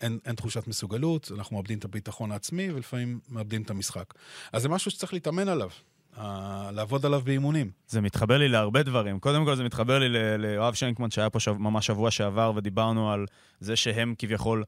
[0.00, 4.14] אין, אין תחושת מסוגלות, אנחנו מאבדים את הביטחון העצמי, ולפעמים מאבדים את המשחק.
[4.52, 5.70] אז זה משהו שצריך להתאמן עליו.
[6.16, 6.20] Uh,
[6.72, 7.70] לעבוד עליו באימונים.
[7.88, 9.18] זה מתחבר לי להרבה דברים.
[9.18, 13.26] קודם כל זה מתחבר לי ליואב שנקמן שהיה פה שב, ממש שבוע שעבר ודיברנו על
[13.60, 14.64] זה שהם כביכול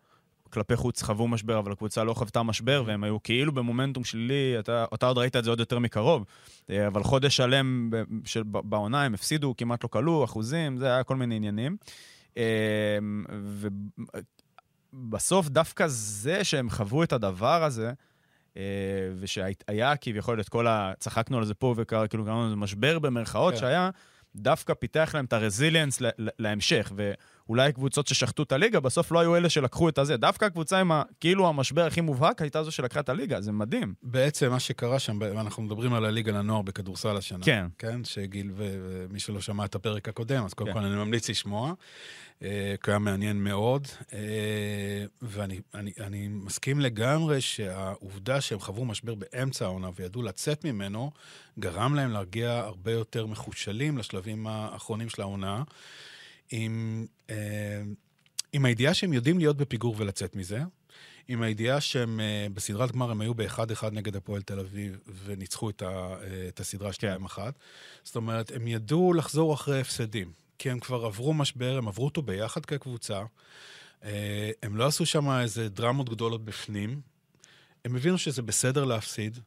[0.50, 4.84] כלפי חוץ חוו משבר, אבל הקבוצה לא חוותה משבר, והם היו כאילו במומנטום שלילי, אתה,
[4.94, 6.24] אתה עוד ראית את זה עוד יותר מקרוב,
[6.70, 7.90] אה, אבל חודש שלם
[8.24, 11.76] של, בעונה הם הפסידו, כמעט לא כלו, אחוזים, זה היה כל מיני עניינים.
[12.36, 12.98] אה,
[14.92, 17.92] ובסוף דווקא זה שהם חוו את הדבר הזה,
[18.56, 18.62] אה,
[19.18, 20.92] ושהיה כביכול את כל ה...
[20.98, 23.60] צחקנו על זה פה וקרא, כאילו קראנו לזה משבר במרכאות כן.
[23.60, 23.90] שהיה,
[24.36, 26.92] דווקא פיתח להם את הרזיליאנס להמשך.
[26.96, 27.12] ו...
[27.48, 30.16] אולי קבוצות ששחטו את הליגה, בסוף לא היו אלה שלקחו את הזה.
[30.16, 33.94] דווקא הקבוצה עם ה, כאילו המשבר הכי מובהק הייתה זו שלקחה את הליגה, זה מדהים.
[34.02, 37.44] בעצם מה שקרה שם, אנחנו מדברים על הליגה לנוער בכדורסל השנה.
[37.44, 37.66] כן.
[37.78, 40.78] כן, שגיל ומי שלא שמע את הפרק הקודם, אז קודם כן.
[40.78, 41.74] כל אני ממליץ לשמוע.
[42.42, 44.18] אה, כי היה מעניין מאוד, אה,
[45.22, 51.10] ואני אני, אני מסכים לגמרי שהעובדה שהם חוו משבר באמצע העונה וידעו לצאת ממנו,
[51.58, 55.62] גרם להם להגיע הרבה יותר מחושלים לשלבים האחרונים של העונה.
[56.50, 57.82] עם, אה,
[58.52, 60.60] עם הידיעה שהם יודעים להיות בפיגור ולצאת מזה,
[61.28, 65.82] עם הידיעה שהם אה, בסדרת גמר הם היו באחד-אחד נגד הפועל תל אביב וניצחו את,
[65.82, 67.24] ה, אה, את הסדרה שלהם כן.
[67.24, 67.54] אחת.
[68.04, 72.22] זאת אומרת, הם ידעו לחזור אחרי הפסדים, כי הם כבר עברו משבר, הם עברו אותו
[72.22, 73.22] ביחד כקבוצה.
[74.62, 77.00] הם לא עשו שם איזה דרמות גדולות בפנים,
[77.86, 79.38] הם הבינו שזה בסדר להפסיד.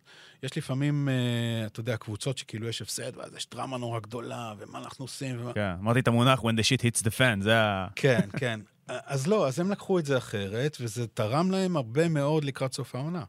[0.43, 4.79] יש לפעמים, uh, אתה יודע, קבוצות שכאילו יש הפסד, ואז יש דרמה נורא גדולה, ומה
[4.79, 5.35] אנחנו עושים.
[5.39, 5.53] ומה...
[5.53, 7.87] כן, אמרתי את המונח When the shit hits the fan, זה ה...
[7.95, 8.59] כן, כן.
[8.87, 12.95] אז לא, אז הם לקחו את זה אחרת, וזה תרם להם הרבה מאוד לקראת סוף
[12.95, 13.23] העונה.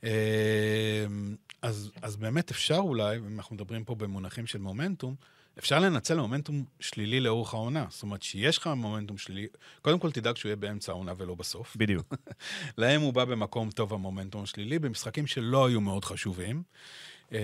[0.00, 0.04] Uh,
[1.62, 5.14] אז, אז באמת אפשר אולי, אם אנחנו מדברים פה במונחים של מומנטום,
[5.58, 7.86] אפשר לנצל מומנטום שלילי לאורך העונה.
[7.90, 9.46] זאת אומרת, שיש לך מומנטום שלילי,
[9.82, 11.76] קודם כל תדאג שהוא יהיה באמצע העונה ולא בסוף.
[11.76, 12.14] בדיוק.
[12.78, 16.62] להם הוא בא במקום טוב המומנטום השלילי, במשחקים שלא היו מאוד חשובים.
[17.28, 17.34] Uh,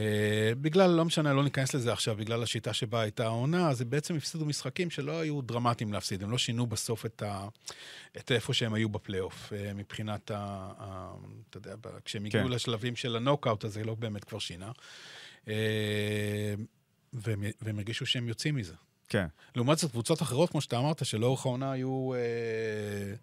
[0.60, 4.16] בגלל, לא משנה, לא ניכנס לזה עכשיו, בגלל השיטה שבה הייתה העונה, אז הם בעצם
[4.16, 7.48] הפסידו משחקים שלא היו דרמטיים להפסיד, הם לא שינו בסוף את, ה,
[8.16, 10.36] את איפה שהם היו בפלייאוף, uh, מבחינת ה...
[10.78, 11.14] ה
[11.50, 12.50] אתה יודע, כשהם הגיעו כן.
[12.50, 14.70] לשלבים של הנוקאוט, אז זה לא באמת כבר שינה.
[15.44, 15.48] Uh,
[17.12, 18.74] והם, והם הרגישו שהם יוצאים מזה.
[19.08, 19.26] כן.
[19.56, 22.14] לעומת זאת, קבוצות אחרות, כמו שאתה אמרת, שלאורך העונה היו...
[22.14, 23.14] אה,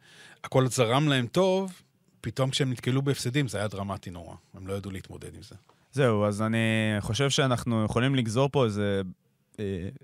[0.44, 1.82] הכל זרם להם טוב,
[2.22, 4.36] פתאום כשהם נתקלו בהפסדים זה היה דרמטי נורא.
[4.54, 5.56] הם לא ידעו להתמודד עם זה.
[5.92, 6.58] זהו, אז אני
[7.00, 9.02] חושב שאנחנו יכולים לגזור פה איזה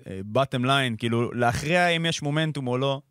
[0.08, 3.02] בטם uh, ליין, uh, כאילו להכריע אם יש מומנטום או לא.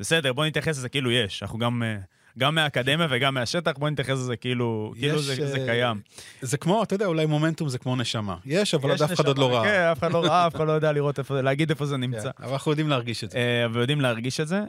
[0.00, 1.42] בסדר, בוא נתייחס לזה כאילו יש.
[1.42, 1.82] אנחנו גם...
[1.82, 6.00] Uh, גם מהאקדמיה וגם מהשטח, בוא נתייחס לזה כאילו, יש, כאילו זה, זה קיים.
[6.40, 8.36] זה כמו, אתה יודע, אולי מומנטום זה כמו נשמה.
[8.44, 9.64] יש, אבל עוד אף אחד עוד לא ראה.
[9.64, 12.22] כן, אף אחד לא ראה, אף אחד לא יודע לראות איפה, להגיד איפה זה נמצא.
[12.22, 13.66] כן, אבל אנחנו יודעים להרגיש את זה.
[13.72, 14.60] ויודעים להרגיש את זה.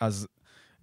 [0.00, 0.26] אז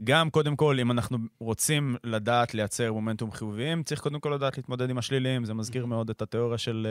[0.03, 4.89] גם, קודם כל, אם אנחנו רוצים לדעת לייצר מומנטום חיוביים, צריך קודם כל לדעת להתמודד
[4.89, 5.45] עם השליליים.
[5.45, 5.87] זה מזכיר mm-hmm.
[5.87, 6.87] מאוד את התיאוריה של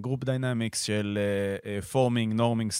[0.00, 1.18] group אה, dynamics, של
[1.90, 2.72] forming, norming,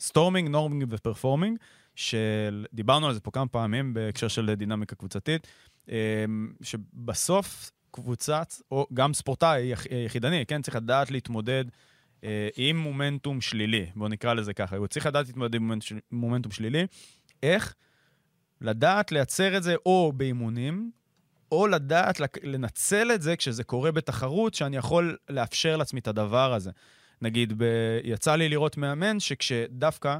[0.00, 1.58] storming, norming ו performing.
[1.94, 5.46] של, דיברנו על זה פה כמה פעמים בהקשר של דינמיקה קבוצתית,
[5.88, 11.64] אמ, שבסוף קבוצת, או גם ספורטאי יחידני, כן, צריך לדעת להתמודד
[12.24, 15.72] אה, עם מומנטום שלילי, בואו נקרא לזה ככה, הוא צריך לדעת להתמודד עם
[16.12, 16.86] מומנטום שלילי.
[17.42, 17.74] איך?
[18.60, 20.90] לדעת לייצר את זה או באימונים,
[21.52, 26.70] או לדעת לנצל את זה כשזה קורה בתחרות, שאני יכול לאפשר לעצמי את הדבר הזה.
[27.22, 27.64] נגיד, ב...
[28.04, 30.18] יצא לי לראות מאמן שכשדווקא...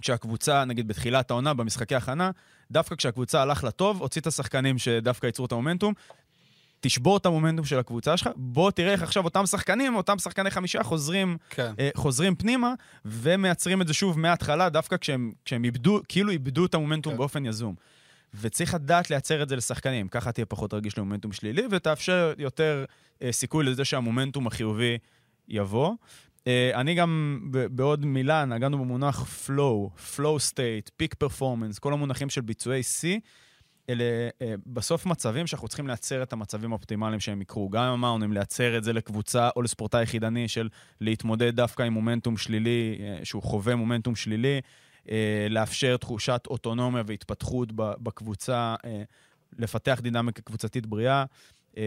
[0.00, 2.30] כשהקבוצה, נגיד בתחילת העונה, במשחקי הכנה,
[2.70, 5.94] דווקא כשהקבוצה הלך לטוב, הוציא את השחקנים שדווקא ייצרו את המומנטום.
[6.80, 10.82] תשבור את המומנטום של הקבוצה שלך, בוא תראה איך עכשיו אותם שחקנים, אותם שחקני חמישה
[10.82, 11.72] חוזרים, כן.
[11.78, 12.74] אה, חוזרים פנימה,
[13.04, 17.18] ומייצרים את זה שוב מההתחלה, דווקא כשהם, כשהם איבדו, כאילו איבדו את המומנטום כן.
[17.18, 17.74] באופן יזום.
[18.34, 22.84] וצריך לדעת לייצר את זה לשחקנים, ככה תהיה פחות רגיש למומנטום שלילי, ותאפשר יותר
[23.22, 24.98] אה, סיכוי לזה שהמומנטום החיובי
[25.48, 25.94] יבוא.
[26.44, 32.40] Uh, אני גם בעוד מילה, נגענו במונח flow, flow state, peak performance, כל המונחים של
[32.40, 33.06] ביצועי C,
[33.90, 37.70] אלה uh, בסוף מצבים שאנחנו צריכים לייצר את המצבים האופטימליים שהם יקרו.
[37.70, 40.68] גם אמרנו, אם לייצר את זה לקבוצה או לספורטאי יחידני של
[41.00, 44.60] להתמודד דווקא עם מומנטום שלילי, uh, שהוא חווה מומנטום שלילי,
[45.50, 48.74] לאפשר תחושת אוטונומיה והתפתחות בקבוצה,
[49.58, 51.24] לפתח דינמיקה קבוצתית בריאה.
[51.76, 51.82] אמ,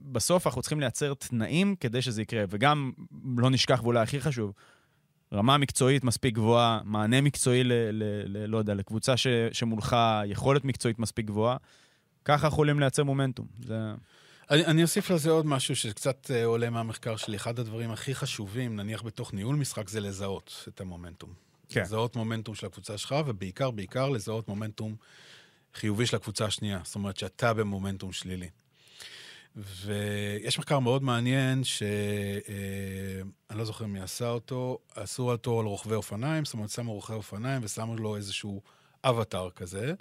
[0.00, 2.92] בסוף אנחנו צריכים לייצר תנאים כדי שזה יקרה, וגם,
[3.36, 4.52] לא נשכח ואולי הכי חשוב,
[5.32, 10.64] רמה מקצועית מספיק גבוהה, מענה מקצועי, ל, ל, ל, לא יודע, לקבוצה ש, שמולך, יכולת
[10.64, 11.56] מקצועית מספיק גבוהה,
[12.24, 13.46] ככה יכולים לייצר מומנטום.
[13.66, 13.74] זה...
[14.50, 17.36] אני, אני אוסיף לזה עוד משהו שקצת uh, עולה מהמחקר שלי.
[17.36, 21.30] אחד הדברים הכי חשובים, נניח בתוך ניהול משחק, זה לזהות את המומנטום.
[21.68, 21.82] כן.
[21.82, 24.96] לזהות מומנטום של הקבוצה שלך, ובעיקר, בעיקר לזהות מומנטום
[25.74, 26.80] חיובי של הקבוצה השנייה.
[26.84, 28.48] זאת אומרת שאתה במומנטום שלילי.
[29.56, 31.90] ויש מחקר מאוד מעניין, שאני
[33.50, 37.16] אה, לא זוכר מי עשה אותו, עשו אותו על רוכבי אופניים, זאת אומרת, שמו רוכבי
[37.16, 38.62] אופניים ושמו לו איזשהו
[39.04, 39.94] אבטאר כזה,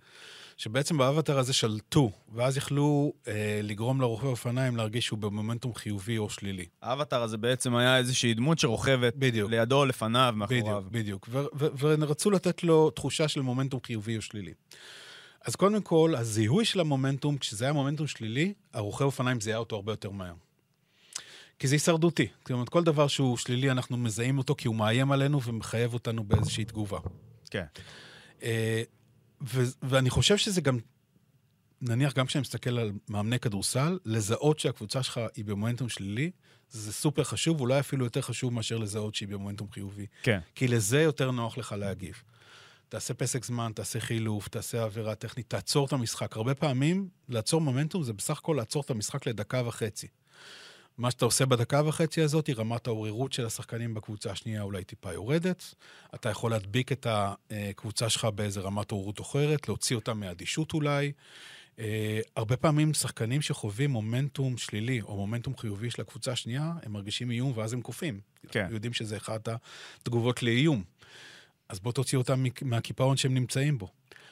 [0.57, 6.29] שבעצם באבטאר הזה שלטו, ואז יכלו אה, לגרום לרוכבי אופניים להרגיש שהוא במומנטום חיובי או
[6.29, 6.65] שלילי.
[6.81, 9.51] האבטאר הזה בעצם היה איזושהי דמות שרוכבת בדיוק.
[9.51, 10.83] לידו, לפניו, מאחוריו.
[10.89, 11.29] בדיוק, בדיוק.
[11.79, 14.53] ורצו לתת לו תחושה של מומנטום חיובי או שלילי.
[15.45, 19.91] אז קודם כל, הזיהוי של המומנטום, כשזה היה מומנטום שלילי, הרוכב אופניים זיהה אותו הרבה
[19.91, 20.33] יותר מהר.
[21.59, 22.27] כי זה הישרדותי.
[22.41, 26.23] זאת אומרת, כל דבר שהוא שלילי, אנחנו מזהים אותו כי הוא מאיים עלינו ומחייב אותנו
[26.23, 26.99] באיזושהי תגובה.
[27.49, 27.65] כן.
[29.41, 30.79] ו- ואני חושב שזה גם,
[31.81, 36.31] נניח גם כשאני מסתכל על מאמני כדורסל, לזהות שהקבוצה שלך היא במומנטום שלילי,
[36.69, 40.05] זה סופר חשוב, אולי אפילו יותר חשוב מאשר לזהות שהיא במומנטום חיובי.
[40.23, 40.39] כן.
[40.55, 42.23] כי לזה יותר נוח לך להגיב.
[42.91, 46.37] תעשה פסק זמן, תעשה חילוף, תעשה עבירה טכנית, תעצור את המשחק.
[46.37, 50.07] הרבה פעמים, לעצור מומנטום זה בסך הכל לעצור את המשחק לדקה וחצי.
[50.97, 55.75] מה שאתה עושה בדקה וחצי הזאת, רמת העוררות של השחקנים בקבוצה השנייה אולי טיפה יורדת.
[56.15, 61.11] אתה יכול להדביק את הקבוצה שלך באיזה רמת עוררות אחרת, להוציא אותה מאדישות אולי.
[61.77, 61.81] Uh,
[62.35, 67.53] הרבה פעמים שחקנים שחווים מומנטום שלילי או מומנטום חיובי של הקבוצה השנייה, הם מרגישים איום
[67.55, 68.19] ואז הם קופאים.
[68.49, 68.67] כן.
[68.71, 69.49] יודעים שזה אחת
[70.01, 70.83] התגובות לאיום.
[71.71, 73.87] אז בוא תוציא אותם מהקיפאון שהם נמצאים בו.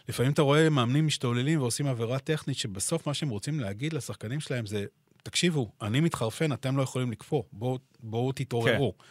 [0.10, 4.66] לפעמים אתה רואה מאמנים משתוללים ועושים עבירה טכנית, שבסוף מה שהם רוצים להגיד לשחקנים שלהם
[4.66, 4.86] זה,
[5.24, 8.94] תקשיבו, אני מתחרפן, אתם לא יכולים לקפוא, בואו בוא תתעוררו.
[8.98, 9.04] כן.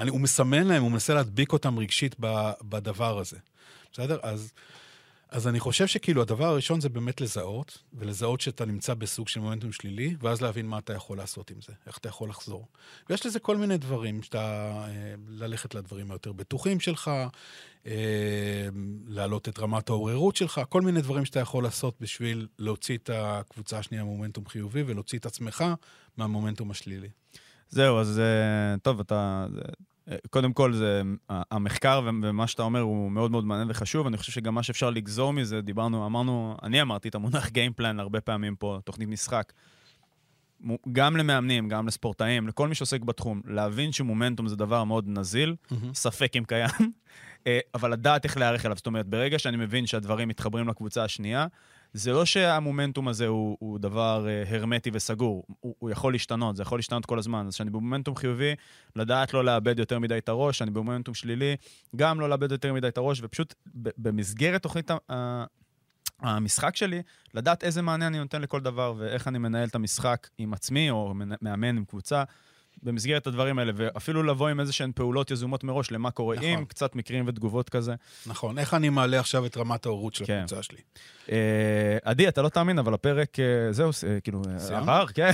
[0.00, 2.16] אני, הוא מסמן להם, הוא מנסה להדביק אותם רגשית
[2.62, 3.36] בדבר הזה.
[3.92, 4.18] בסדר?
[4.22, 4.52] אז...
[5.30, 9.72] אז אני חושב שכאילו הדבר הראשון זה באמת לזהות, ולזהות שאתה נמצא בסוג של מומנטום
[9.72, 12.66] שלילי, ואז להבין מה אתה יכול לעשות עם זה, איך אתה יכול לחזור.
[13.10, 17.10] ויש לזה כל מיני דברים, שאתה, אה, ללכת לדברים היותר בטוחים שלך,
[17.86, 17.92] אה,
[19.06, 23.78] להעלות את רמת העוררות שלך, כל מיני דברים שאתה יכול לעשות בשביל להוציא את הקבוצה
[23.78, 25.64] השנייה ממומנטום חיובי, ולהוציא את עצמך
[26.16, 27.08] מהמומנטום השלילי.
[27.68, 29.46] זהו, אז אה, טוב, אתה...
[30.30, 34.06] קודם כל, זה, המחקר ומה שאתה אומר הוא מאוד מאוד מעניין וחשוב.
[34.06, 38.00] אני חושב שגם מה שאפשר לגזור מזה, דיברנו, אמרנו, אני אמרתי את המונח Game Plan
[38.00, 39.52] הרבה פעמים פה, תוכנית משחק.
[40.92, 45.56] גם למאמנים, גם לספורטאים, לכל מי שעוסק בתחום, להבין שמומנטום זה דבר מאוד נזיל,
[45.94, 46.70] ספק אם קיים,
[47.46, 48.76] אה, אבל לדעת איך להיערך אליו.
[48.76, 51.46] זאת אומרת, ברגע שאני מבין שהדברים מתחברים לקבוצה השנייה,
[51.92, 56.62] זה לא שהמומנטום הזה הוא, הוא דבר uh, הרמטי וסגור, הוא, הוא יכול להשתנות, זה
[56.62, 57.46] יכול להשתנות כל הזמן.
[57.46, 58.54] אז כשאני במומנטום חיובי,
[58.96, 61.56] לדעת לא לאבד יותר מדי את הראש, כשאני במומנטום שלילי,
[61.96, 64.90] גם לא לאבד יותר מדי את הראש, ופשוט במסגרת תוכנית
[66.20, 67.02] המשחק שלי,
[67.34, 71.14] לדעת איזה מענה אני נותן לכל דבר ואיך אני מנהל את המשחק עם עצמי או
[71.42, 72.24] מאמן עם קבוצה.
[72.82, 76.48] במסגרת הדברים האלה, ואפילו לבוא עם איזה שהן פעולות יזומות מראש למה קורה נכון.
[76.48, 77.94] עם, קצת מקרים ותגובות כזה.
[78.26, 80.42] נכון, איך אני מעלה עכשיו את רמת ההורות של כן.
[80.44, 80.78] הקבוצה שלי?
[81.32, 81.36] אה,
[82.04, 85.30] עדי, אתה לא תאמין, אבל הפרק, אה, זהו, אה, כאילו, עבר, כן.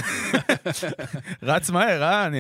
[1.43, 2.27] רץ מהר, אה?
[2.27, 2.39] אני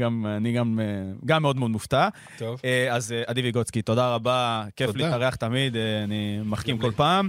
[0.00, 0.80] גם, אני גם,
[1.24, 2.08] גם מאוד מאוד מופתע.
[2.38, 2.60] טוב.
[2.90, 7.28] אז עדי ויגוצקי, תודה רבה, כיף להתארח תמיד, אני מחכים כל פעם.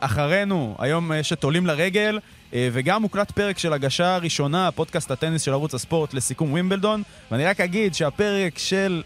[0.00, 2.18] אחרינו, היום יש את עולים לרגל.
[2.54, 7.02] אה, וגם מוקלט פרק של הגשה ראשונה, פודקאסט הטניס של ערוץ הספורט לסיכום ווימבלדון.
[7.30, 9.02] ואני רק אגיד שהפרק של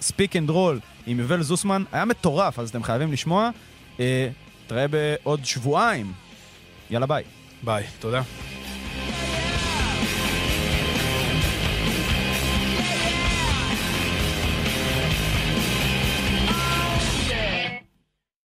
[0.00, 3.50] Speak and Roll עם יובל זוסמן היה מטורף, אז אתם חייבים לשמוע.
[4.00, 4.28] אה,
[4.68, 6.12] בעוד שבועיים.
[6.90, 7.24] יאללה ביי.
[7.62, 8.22] ביי, תודה.